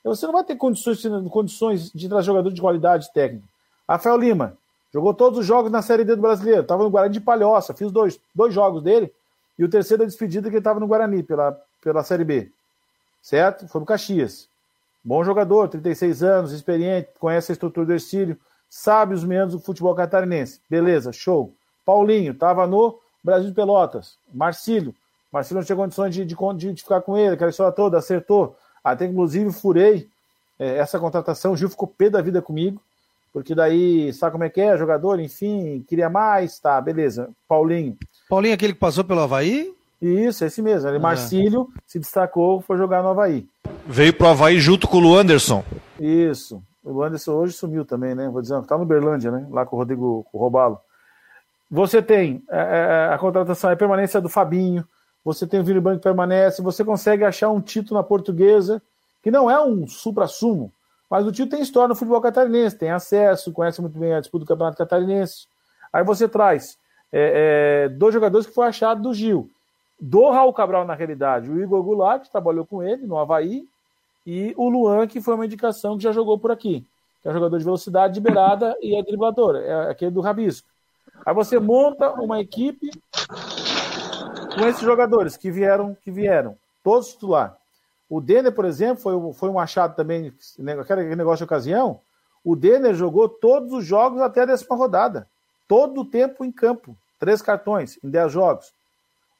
[0.00, 3.46] Então você não vai ter condições, condições de trazer jogador de qualidade técnica.
[3.88, 4.56] Rafael Lima
[4.92, 7.92] jogou todos os jogos na Série D do Brasileiro, estava no Guarani de Palhoça, fiz
[7.92, 9.12] dois, dois jogos dele,
[9.58, 12.50] e o terceiro da despedida que ele estava no Guarani pela, pela Série B.
[13.22, 13.68] Certo?
[13.68, 14.48] Foi no Caxias.
[15.04, 18.38] Bom jogador, 36 anos, experiente, conhece a estrutura do Ercílio,
[18.68, 20.60] sabe os meandros do futebol catarinense.
[20.68, 21.52] Beleza, show.
[21.84, 24.94] Paulinho, estava no Brasil de Pelotas, Marcílio.
[25.32, 26.34] Marcílio não tinha condições de, de,
[26.74, 28.56] de ficar com ele, aquela história toda, acertou.
[28.82, 30.08] Até inclusive furei
[30.58, 32.80] é, essa contratação, o Gil ficou pé da vida comigo,
[33.32, 34.76] porque daí, sabe como é que é?
[34.76, 37.30] Jogador, enfim, queria mais, tá, beleza.
[37.48, 37.96] Paulinho.
[38.28, 39.72] Paulinho, aquele que passou pelo Havaí?
[40.00, 40.88] Isso, esse mesmo.
[40.88, 41.00] Ele, ah.
[41.00, 43.46] Marcílio se destacou, foi jogar no Havaí.
[43.86, 45.64] Veio pro Havaí junto com o Luanderson.
[45.98, 46.62] Isso.
[46.82, 48.28] O Anderson hoje sumiu também, né?
[48.28, 49.46] Vou dizer, tá no Berlândia, né?
[49.50, 50.78] Lá com o Rodrigo com o Robalo.
[51.70, 54.84] Você tem a, é, é, é, a contratação, a permanência do Fabinho,
[55.24, 58.82] você tem o Vini Branco que permanece, você consegue achar um título na portuguesa,
[59.22, 60.72] que não é um supra-sumo,
[61.10, 64.44] mas o título tem história no futebol catarinense, tem acesso, conhece muito bem a disputa
[64.44, 65.46] do Campeonato Catarinense.
[65.92, 66.78] Aí você traz
[67.12, 69.50] é, é, dois jogadores que foi achado do Gil.
[70.00, 73.66] Do Raul Cabral, na realidade, o Igor Goulart, que trabalhou com ele no Havaí,
[74.26, 76.86] e o Luan, que foi uma indicação que já jogou por aqui,
[77.20, 80.68] que é um jogador de velocidade, de beirada e é driblador, é aquele do Rabisco.
[81.26, 82.90] Aí você monta uma equipe
[84.54, 87.56] com esses jogadores que vieram, que vieram, todos titular.
[88.08, 90.32] O Denner, por exemplo, foi, foi um achado também,
[90.80, 92.00] aquele negócio de ocasião.
[92.44, 95.28] O Denner jogou todos os jogos até a décima rodada.
[95.68, 96.96] Todo o tempo em campo.
[97.18, 98.72] Três cartões em dez jogos.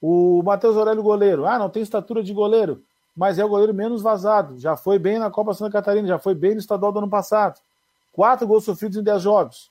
[0.01, 1.47] O Matheus Aurélio, goleiro.
[1.47, 2.83] Ah, não tem estatura de goleiro,
[3.17, 4.59] mas é o goleiro menos vazado.
[4.59, 7.59] Já foi bem na Copa Santa Catarina, já foi bem no estadual do ano passado.
[8.13, 9.71] Quatro gols sofridos em dez jogos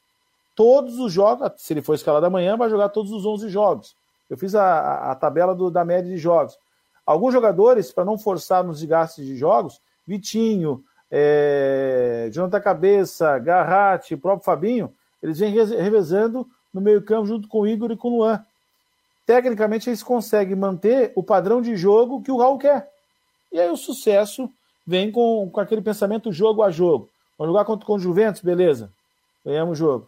[0.59, 1.53] todos os jogos.
[1.55, 3.95] Se ele for escalado amanhã, vai jogar todos os 11 jogos.
[4.29, 6.57] Eu fiz a, a tabela do, da média de jogos.
[7.05, 14.45] Alguns jogadores, para não forçar nos desgastes de jogos, Vitinho, é, Jonathan Cabeça, Garratti, próprio
[14.45, 18.45] Fabinho, eles vêm revezando no meio-campo junto com o Igor e com o Luan.
[19.25, 22.89] Tecnicamente, eles conseguem manter o padrão de jogo que o Raul quer.
[23.51, 24.49] E aí o sucesso
[24.85, 27.09] vem com, com aquele pensamento jogo a jogo.
[27.37, 28.91] Vamos jogar contra, o Juventus, beleza.
[29.45, 30.07] Ganhamos o jogo.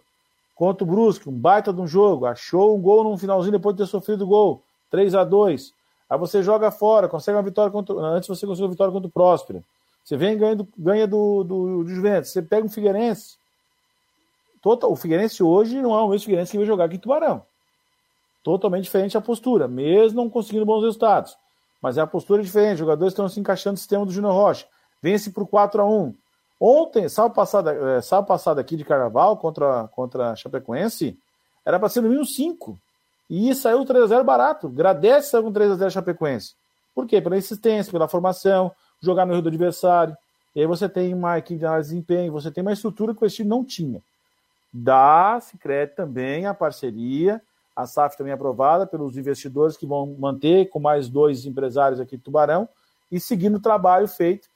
[0.62, 3.82] Contra o Brusque, um baita de um jogo, achou um gol no finalzinho depois de
[3.82, 5.74] ter sofrido o gol, 3 a 2
[6.08, 7.96] Aí você joga fora, consegue uma vitória contra.
[7.96, 9.64] Antes você conseguiu uma vitória contra o Próspera.
[10.04, 12.30] Você vem ganhando, ganha do, do, do Juventus.
[12.30, 13.40] Você pega um Figueirense.
[14.62, 17.44] Total, o Figueirense hoje não é o mesmo Figueirense que veio jogar aqui em Tubarão.
[18.44, 21.36] Totalmente diferente a postura, mesmo não conseguindo bons resultados.
[21.82, 22.74] Mas é a postura diferente.
[22.74, 24.68] Os jogadores estão se encaixando no sistema do Júnior Rocha.
[25.02, 26.14] Vence por 4 a 1
[26.64, 31.18] Ontem, sábado passado, é, sábado passado aqui de Carnaval contra, contra a Chapecoense,
[31.66, 32.78] era para ser no mínimo 5.
[33.28, 34.68] E saiu 3x0 barato.
[34.68, 36.54] Agradece sair com 3x0 Chapecoense.
[36.94, 37.20] Por quê?
[37.20, 40.16] Pela insistência, pela formação, jogar no rio do adversário.
[40.56, 43.26] E aí você tem uma equipe de análise de desempenho, você tem uma estrutura que
[43.26, 44.00] o time não tinha.
[44.72, 47.42] Dá-se crédito também a parceria,
[47.76, 52.24] a SAF também aprovada pelos investidores que vão manter com mais dois empresários aqui de
[52.24, 52.70] Tubarão
[53.12, 54.48] e seguindo o trabalho feito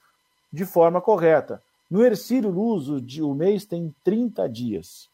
[0.52, 1.60] de forma correta.
[1.90, 5.08] No Ercílio Luz, o, o mês tem 30 dias.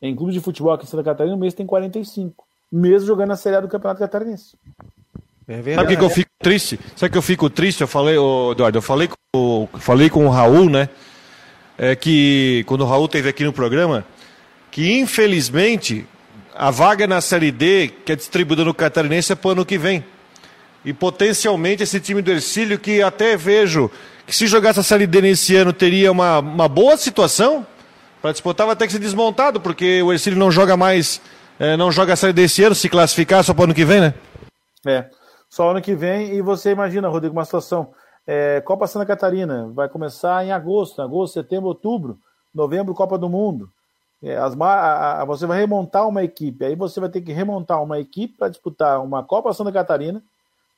[0.00, 2.44] Em clube de futebol aqui em Santa Catarina, o mês tem 45.
[2.72, 4.56] Mesmo jogando a Série A do Campeonato Catarinense.
[5.46, 6.80] É Sabe o que, que, eu fico triste?
[6.96, 7.80] Sabe que eu fico triste?
[7.80, 10.88] Eu falei, oh, Eduardo, eu falei com, falei com o Raul, né?
[11.82, 14.04] é que, quando o Raul esteve aqui no programa,
[14.70, 16.06] que infelizmente
[16.54, 19.78] a vaga na Série D, que é distribuída no Catarinense, é para o ano que
[19.78, 20.04] vem.
[20.84, 23.90] E potencialmente esse time do Ercílio, que até vejo
[24.30, 27.66] que se jogasse a Série D nesse ano teria uma, uma boa situação
[28.22, 31.20] para disputar, vai ter que ser desmontado, porque o Ercílio não joga mais,
[31.58, 33.84] é, não joga a Série D esse ano, se classificar só para o ano que
[33.84, 34.14] vem, né?
[34.86, 35.10] É,
[35.48, 36.32] só ano que vem.
[36.34, 37.92] E você imagina, Rodrigo, uma situação.
[38.24, 42.16] É, Copa Santa Catarina vai começar em agosto, agosto, setembro, outubro,
[42.54, 43.68] novembro, Copa do Mundo.
[44.22, 47.82] É, as, a, a, você vai remontar uma equipe, aí você vai ter que remontar
[47.82, 50.22] uma equipe para disputar uma Copa Santa Catarina,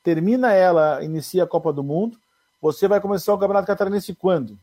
[0.01, 2.17] termina ela, inicia a Copa do Mundo.
[2.63, 4.57] Você vai começar o Campeonato Catarinense quando?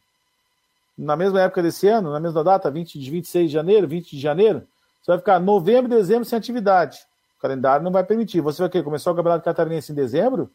[0.96, 4.66] Na mesma época desse ano, na mesma data, 20, 26 de janeiro, 20 de janeiro?
[5.02, 7.06] Você vai ficar novembro e dezembro sem atividade.
[7.36, 8.40] O calendário não vai permitir.
[8.40, 10.50] Você vai querer começar o Campeonato Catarinense em dezembro?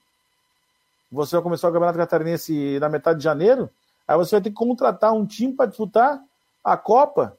[1.12, 3.70] Você vai começar o Campeonato Catarinense na metade de janeiro?
[4.08, 6.20] Aí você vai ter que contratar um time para disputar
[6.64, 7.38] a Copa.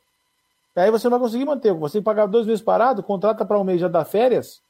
[0.76, 1.74] E aí você não vai conseguir manter.
[1.74, 4.62] Você pagar dois meses parado, contrata para um mês já dá férias.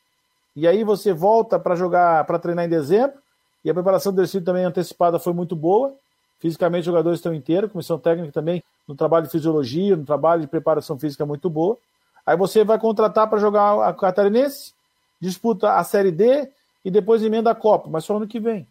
[0.57, 3.25] E aí você volta para jogar, para treinar em dezembro.
[3.66, 5.92] E a preparação do Ercílio também antecipada foi muito boa.
[6.38, 7.72] Fisicamente, os jogadores estão inteiros.
[7.72, 11.76] Comissão técnica também, no trabalho de fisiologia, no trabalho de preparação física muito boa.
[12.24, 14.72] Aí você vai contratar para jogar a Catarinense,
[15.20, 16.48] disputa a Série D
[16.84, 18.68] e depois emenda a Copa, mas só ano que vem.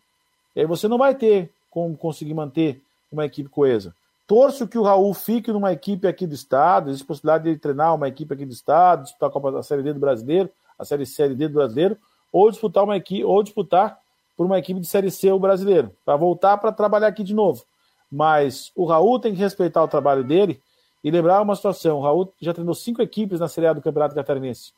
[0.56, 2.82] E aí você não vai ter como conseguir manter
[3.12, 3.94] uma equipe coesa.
[4.26, 7.94] Torço que o Raul fique numa equipe aqui do estado, existe possibilidade de ele treinar
[7.94, 11.06] uma equipe aqui do estado, disputar a Copa a Série D do Brasileiro, a Série
[11.06, 11.98] Série D do Brasileiro,
[12.32, 14.00] ou disputar uma equipe, ou disputar
[14.36, 17.64] por uma equipe de Série C o brasileiro, para voltar para trabalhar aqui de novo.
[18.12, 20.62] Mas o Raul tem que respeitar o trabalho dele
[21.04, 24.16] e lembrar uma situação: o Raul já treinou cinco equipes na Série A do Campeonato
[24.16, 24.74] Catarinense.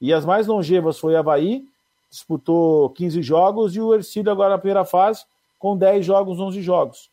[0.00, 1.64] E as mais longevas foi Havaí,
[2.10, 5.24] disputou 15 jogos, e o Ercílio agora na primeira fase,
[5.58, 7.10] com 10 jogos, 11 jogos.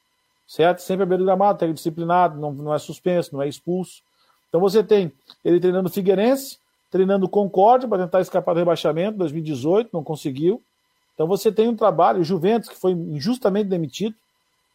[0.47, 0.79] Certo?
[0.79, 4.03] Sempre a beira do gramado, tem disciplinado, não, não é suspenso, não é expulso.
[4.47, 5.11] Então você tem
[5.43, 6.59] ele treinando Figueirense,
[6.91, 10.61] treinando Concórdia para tentar escapar do rebaixamento, 2018, não conseguiu.
[11.15, 14.15] Então você tem um trabalho, o Juventus, que foi injustamente demitido,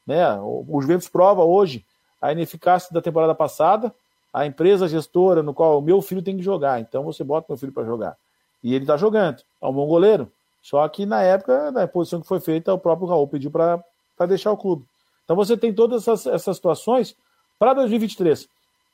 [0.06, 0.34] né?
[0.40, 1.84] O Juventus prova hoje
[2.20, 3.94] a ineficácia da temporada passada,
[4.32, 6.80] a empresa gestora no qual o meu filho tem que jogar.
[6.80, 8.16] Então você bota meu filho para jogar.
[8.62, 9.42] E ele está jogando.
[9.60, 10.30] É um bom goleiro.
[10.62, 13.82] Só que na época, na posição que foi feita, o próprio Raul pediu para
[14.26, 14.84] deixar o clube.
[15.24, 17.16] Então você tem todas essas, essas situações
[17.58, 18.48] para 2023.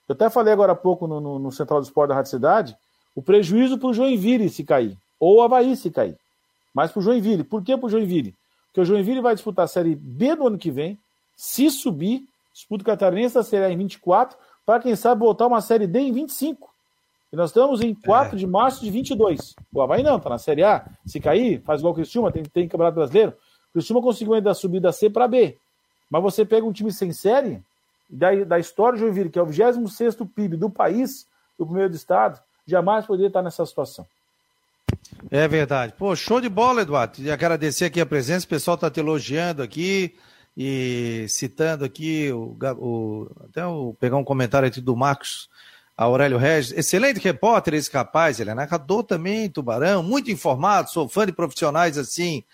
[0.09, 2.77] Eu até falei agora há pouco no, no, no Central do Esporte da Rádio Cidade,
[3.15, 6.17] o prejuízo para o Joinville se cair, ou o Havaí se cair.
[6.77, 7.43] Mas para o Joinville.
[7.43, 8.35] Por que para o Joinville?
[8.67, 10.99] Porque o Joinville vai disputar a Série B do ano que vem,
[11.35, 15.63] se subir, disputa o Catarinense da Série A em 24, para quem sabe voltar uma
[15.63, 16.69] Série D em 25.
[17.33, 18.39] E nós estamos em 4 é.
[18.39, 19.55] de março de 22.
[19.73, 20.87] O Havaí não, está na Série A.
[21.07, 23.33] Se cair, faz igual o Cristiúma, tem, tem Campeonato Brasileiro.
[23.71, 25.57] O Cristiúma conseguiu ainda subir da C para B.
[26.11, 27.63] Mas você pega um time sem série,
[28.07, 31.27] da, da história de Joinville, que é o 26 PIB do país,
[31.59, 34.07] do primeiro do estado, jamais poderia estar nessa situação.
[35.31, 35.95] É verdade.
[35.99, 37.21] Pô, show de bola, Eduardo.
[37.21, 40.15] E agradecer aqui a presença, o pessoal está te elogiando aqui
[40.57, 45.51] e citando aqui o, o até o, pegar um comentário aqui do Marcos
[45.97, 51.25] Aurélio Regis, excelente repórter esse rapaz, ele é narrador também, Tubarão, muito informado, sou fã
[51.25, 52.45] de profissionais assim,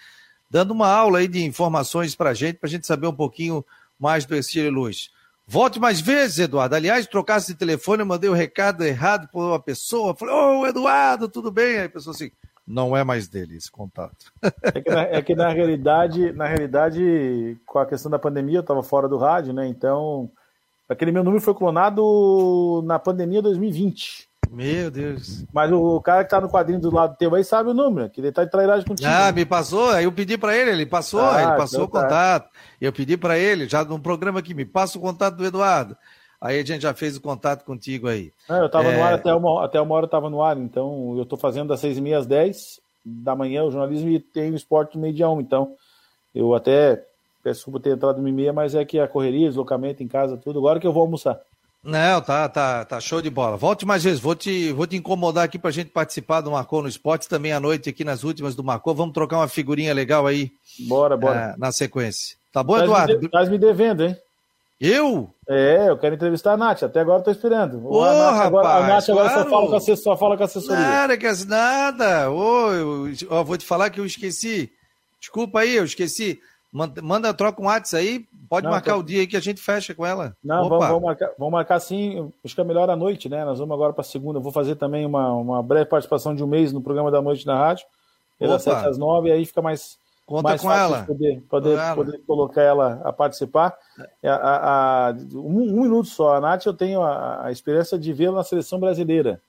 [0.48, 3.64] dando uma aula aí de informações pra gente, pra gente saber um pouquinho
[3.98, 5.10] mais do Estilo Luz.
[5.46, 6.74] Volte mais vezes, Eduardo.
[6.74, 10.14] Aliás, trocasse de telefone, eu mandei o um recado errado para uma pessoa.
[10.14, 11.78] Falei, ô, oh, Eduardo, tudo bem?
[11.78, 12.30] Aí a pessoa assim,
[12.66, 14.32] não é mais dele esse contato.
[14.62, 18.62] É que, na, é que na realidade, na realidade, com a questão da pandemia, eu
[18.62, 19.66] estava fora do rádio, né?
[19.66, 20.30] Então,
[20.88, 24.28] aquele meu número foi clonado na pandemia 2020.
[24.52, 25.46] Meu Deus.
[25.52, 28.20] Mas o cara que tá no quadrinho do lado teu aí sabe o número, que
[28.20, 29.08] ele tá de trairagem contigo.
[29.08, 29.32] Ah, né?
[29.32, 32.02] me passou, aí eu pedi para ele, ele passou, ah, ele passou então o tá.
[32.02, 32.50] contato.
[32.78, 35.96] Eu pedi para ele, já num programa aqui, me passa o contato do Eduardo.
[36.38, 38.30] Aí a gente já fez o contato contigo aí.
[38.50, 38.96] É, eu estava é...
[38.96, 41.68] no ar até uma, até uma hora eu estava no ar, então eu estou fazendo
[41.68, 45.14] das seis e meia às dez da manhã o jornalismo e tem o esporte meio
[45.14, 45.74] dia um, então
[46.34, 47.04] eu até
[47.42, 50.58] peço desculpa ter entrado no meia, mas é que a correria, deslocamento em casa, tudo,
[50.58, 51.40] agora que eu vou almoçar.
[51.84, 53.56] Não, tá, tá, tá show de bola.
[53.56, 56.88] Volte mais vezes, vou te, vou te incomodar aqui pra gente participar do Marcou no
[56.88, 58.94] Esporte também à noite aqui nas últimas do Marcou.
[58.94, 60.52] Vamos trocar uma figurinha legal aí.
[60.86, 61.54] Bora, bora.
[61.56, 62.36] Uh, na sequência.
[62.52, 63.24] Tá bom, Eduardo?
[63.24, 64.16] Estás me devendo, hein?
[64.80, 65.32] Eu?
[65.48, 67.84] É, eu quero entrevistar a Nath, até agora eu tô esperando.
[67.86, 69.42] Ô, a Nath, agora, a Nath agora claro.
[69.42, 70.82] só, fala com a, só fala com a assessoria.
[70.82, 72.30] Nada, que nada.
[72.30, 74.70] Ô, eu, ó, vou te falar que eu esqueci.
[75.20, 76.40] Desculpa aí, eu esqueci.
[76.72, 79.00] Manda, manda troca um WhatsApp aí, pode não, marcar tô...
[79.00, 80.34] o dia aí que a gente fecha com ela.
[80.42, 83.44] Não, vamos, vamos, marcar, vamos marcar sim, acho que é melhor à noite, né?
[83.44, 84.38] Nós vamos agora para segunda.
[84.38, 87.46] Eu vou fazer também uma, uma breve participação de um mês no programa da noite
[87.46, 87.84] na rádio,
[88.40, 91.00] das 7 às 9, aí fica mais Conta mais com fácil ela.
[91.00, 91.94] de Poder, poder, ela.
[91.94, 93.76] poder colocar ela a participar.
[94.22, 96.36] É, a- a- a- um, um minuto só.
[96.36, 99.40] A Nath, eu tenho a, a experiência de vê-la na seleção brasileira.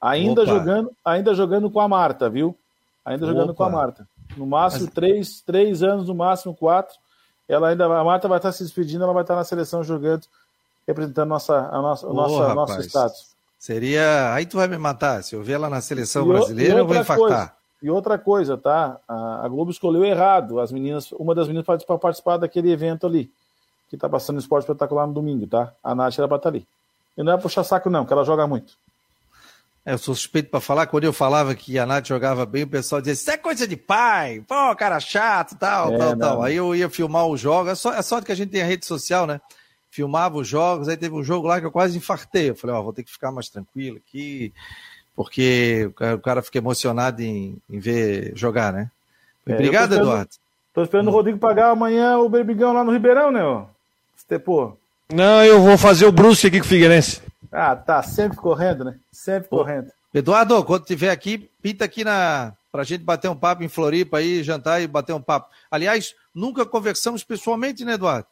[0.00, 0.50] Ainda Opa.
[0.52, 2.56] jogando, ainda jogando com a Marta, viu?
[3.04, 3.76] Ainda jogando com a Opa.
[3.76, 4.08] Marta.
[4.38, 6.94] No máximo, Mas- três, três anos, no máximo quatro.
[7.48, 10.26] Ela ainda, a Marta vai estar se despedindo, ela vai estar na seleção jogando,
[10.86, 13.28] representando nossa, a nossa, o Ô, nosso, nosso status.
[13.58, 14.32] Seria.
[14.34, 15.22] Aí tu vai me matar.
[15.24, 17.18] Se eu ver ela na seleção E o- brasileira, e eu vou infartar.
[17.18, 18.98] coisa, e outra coisa, tá?
[19.08, 20.60] A, a Globo escolheu errado.
[20.60, 23.30] As meninas, uma das meninas para participar daquele evento ali,
[23.88, 25.72] que tá passando esporte espetacular no domingo, tá?
[25.82, 26.66] A Nath era para estar ali.
[27.16, 28.74] E não é puxar saco, não, que ela joga muito.
[29.88, 30.86] É, eu sou suspeito pra falar.
[30.86, 33.76] Quando eu falava que a Nath jogava bem, o pessoal dizia: Isso é coisa de
[33.76, 36.18] pai, pô, cara chato, tal, É, tal, não.
[36.18, 36.42] tal.
[36.42, 37.72] Aí eu ia filmar os jogos.
[37.72, 39.40] É só, é sorte que a gente tem a rede social, né?
[39.90, 40.88] Filmava os jogos.
[40.88, 42.50] Aí teve um jogo lá que eu quase infartei.
[42.50, 44.52] Eu falei: Ó, vou ter que ficar mais tranquilo aqui,
[45.16, 48.90] porque o cara, fica emocionado em, em ver jogar, né?
[49.46, 50.30] É, Obrigado, tô esperando- Eduardo.
[50.74, 53.42] Tô esperando o Rodrigo pagar amanhã o berbigão lá no Ribeirão, né?
[53.42, 53.64] ó?
[54.16, 54.76] Estepô.
[55.12, 57.20] Não, eu vou fazer o Brusque aqui com o Figueirense.
[57.50, 58.96] Ah, tá sempre correndo, né?
[59.12, 59.90] Sempre correndo.
[60.12, 64.42] Eduardo, quando tiver aqui, pinta aqui na pra gente bater um papo em Floripa aí,
[64.42, 65.48] jantar e bater um papo.
[65.70, 68.26] Aliás, nunca conversamos pessoalmente, né, Eduardo?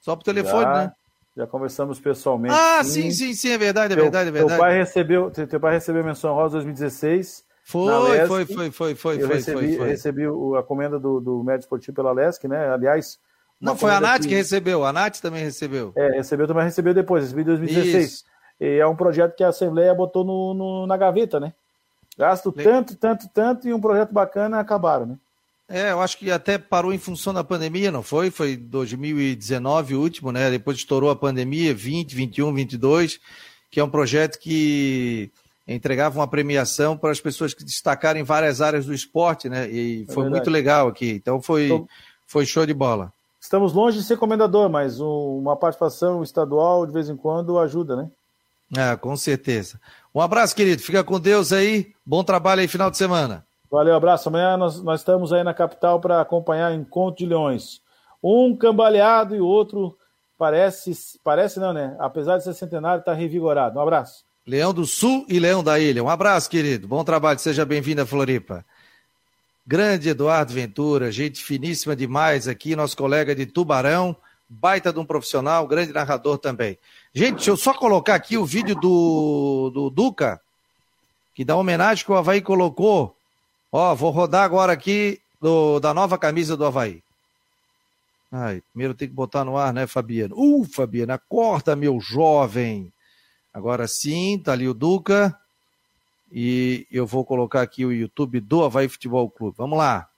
[0.00, 0.92] Só por telefone, já, né?
[1.36, 2.54] Já conversamos pessoalmente.
[2.54, 4.60] Ah, sim, sim, sim, é verdade, é Teu- verdade, é Teu verdade.
[4.60, 7.44] pai recebeu, teu teu pai recebeu menção rosa 2016.
[7.46, 8.26] na Foi, Lesc.
[8.28, 9.88] foi, foi, foi, foi, eu foi, recebi, foi, foi.
[9.88, 10.22] recebi
[10.58, 12.70] a comenda do, do médio esportivo pela Lesc, né?
[12.72, 13.18] Aliás.
[13.60, 15.92] Não, foi a Nath que recebeu, a Nath também recebeu.
[15.96, 18.04] É, recebeu, também recebeu depois, recebi em 2016.
[18.12, 18.24] Isso.
[18.64, 21.52] E é um projeto que a Assembleia botou no, no- na gaveta, né?
[22.16, 25.16] Gasto tanto, tanto, tanto, e um projeto bacana acabaram, né?
[25.68, 28.30] É, eu acho que até parou em função da pandemia, não foi?
[28.30, 30.50] Foi 2019 o último, né?
[30.50, 33.18] Depois estourou a pandemia, 20, 21, 22,
[33.70, 35.30] que é um projeto que
[35.66, 39.68] entregava uma premiação para as pessoas que destacaram em várias áreas do esporte, né?
[39.68, 40.30] E foi verdade.
[40.30, 41.10] muito legal aqui.
[41.12, 41.88] Então foi, Então-
[42.26, 43.12] foi show de bola.
[43.40, 47.96] Estamos longe de ser comendador, mas um- uma participação estadual de vez em quando ajuda,
[47.96, 48.08] né?
[48.76, 49.80] Ah, com certeza.
[50.14, 50.82] Um abraço, querido.
[50.82, 51.92] Fica com Deus aí.
[52.04, 53.44] Bom trabalho aí, final de semana.
[53.70, 54.28] Valeu, abraço.
[54.28, 57.80] Amanhã nós, nós estamos aí na capital para acompanhar Encontro de Leões.
[58.22, 59.96] Um cambaleado e o outro
[60.38, 60.92] parece,
[61.22, 61.96] parece não, né?
[61.98, 63.78] Apesar de ser centenário, está revigorado.
[63.78, 64.24] Um abraço.
[64.46, 66.04] Leão do Sul e Leão da Ilha.
[66.04, 66.86] Um abraço, querido.
[66.86, 67.38] Bom trabalho.
[67.38, 68.64] Seja bem-vindo a Floripa.
[69.66, 74.14] Grande Eduardo Ventura, gente finíssima demais aqui, nosso colega de Tubarão,
[74.46, 76.78] baita de um profissional, grande narrador também.
[77.14, 80.40] Gente, deixa eu só colocar aqui o vídeo do, do Duca,
[81.32, 83.16] que dá homenagem que o Havaí colocou.
[83.70, 87.04] Ó, vou rodar agora aqui do, da nova camisa do Havaí.
[88.32, 90.34] Ai, primeiro tem que botar no ar, né, Fabiano?
[90.36, 92.92] Uh, Fabiano, acorda, meu jovem.
[93.52, 95.38] Agora sim, tá ali o Duca.
[96.32, 99.54] E eu vou colocar aqui o YouTube do Havaí Futebol Clube.
[99.56, 100.08] Vamos lá.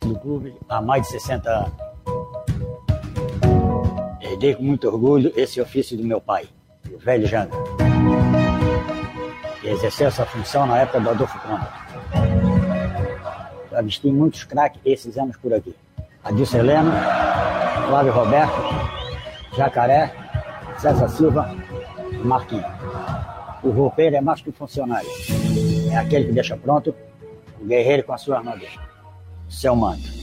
[0.00, 1.93] do clube há mais de 60 anos.
[4.34, 6.48] Herdei com muito orgulho esse ofício do meu pai,
[6.92, 7.56] o velho Janga,
[9.60, 11.64] que exerceu essa função na época do Adolfo Conde.
[13.70, 13.80] Já
[14.10, 15.72] muitos craques esses anos por aqui.
[16.24, 16.90] Adilson Heleno,
[17.86, 18.60] Flávio Roberto,
[19.56, 20.12] Jacaré,
[20.78, 21.54] César Silva
[22.10, 22.66] e Marquinhos.
[23.62, 25.08] O roupeiro é mais que um funcionário.
[25.92, 26.92] É aquele que deixa pronto
[27.60, 28.68] o guerreiro com a sua armadura
[29.48, 30.13] seu manto.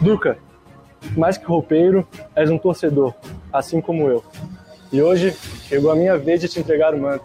[0.00, 0.38] Duca,
[1.16, 3.14] mais que roupeiro, és um torcedor,
[3.52, 4.24] assim como eu.
[4.92, 7.24] E hoje chegou a minha vez de te entregar o manto.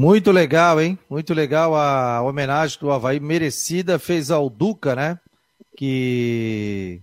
[0.00, 0.98] Muito legal, hein?
[1.10, 5.18] Muito legal a homenagem do Havaí, merecida, fez ao Duca, né?
[5.76, 7.02] Que,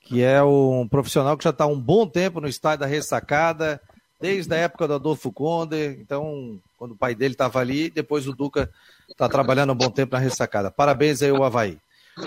[0.00, 3.80] que é um profissional que já está um bom tempo no estádio da ressacada,
[4.20, 5.98] desde a época do Adolfo Conde.
[6.00, 8.68] Então, quando o pai dele estava ali, depois o Duca
[9.08, 10.68] está trabalhando um bom tempo na ressacada.
[10.68, 11.78] Parabéns aí, o Havaí.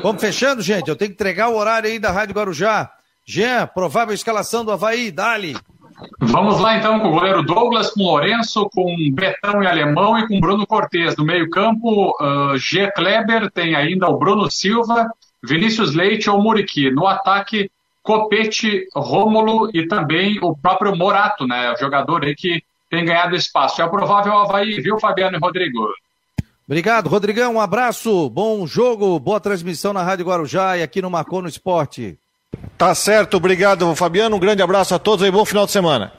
[0.01, 0.87] Vamos fechando, gente.
[0.87, 2.89] Eu tenho que entregar o horário aí da Rádio Guarujá.
[3.25, 5.57] Jean, provável escalação do Havaí, dali.
[6.19, 10.39] Vamos lá então com o goleiro Douglas, com Lourenço, com Betão e Alemão e com
[10.39, 11.15] Bruno Cortes.
[11.17, 12.91] No meio-campo, uh, G.
[12.91, 15.09] Kleber, tem ainda o Bruno Silva,
[15.43, 16.89] Vinícius Leite ou Muriqui.
[16.91, 17.69] No ataque,
[18.01, 21.73] Copete, Rômulo e também o próprio Morato, né?
[21.79, 23.81] Jogador aí que tem ganhado espaço.
[23.81, 25.89] É o provável Havaí, viu, Fabiano e Rodrigo?
[26.65, 27.55] Obrigado, Rodrigão.
[27.55, 32.17] Um abraço, bom jogo, boa transmissão na Rádio Guarujá e aqui no Marcou no Esporte.
[32.77, 34.35] Tá certo, obrigado, Fabiano.
[34.35, 36.13] Um grande abraço a todos e bom final de semana.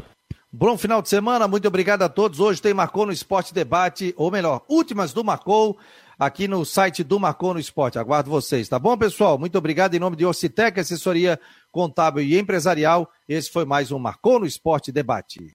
[0.52, 2.40] Bom final de semana, muito obrigado a todos.
[2.40, 5.78] Hoje tem Marcou no Esporte Debate, ou melhor, últimas do Marcou,
[6.18, 8.00] aqui no site do Marcou no Esporte.
[8.00, 9.38] Aguardo vocês, tá bom, pessoal?
[9.38, 11.38] Muito obrigado em nome de Ocitec, assessoria
[11.70, 13.08] contábil e empresarial.
[13.28, 15.48] Esse foi mais um Marcou no Esporte Debate.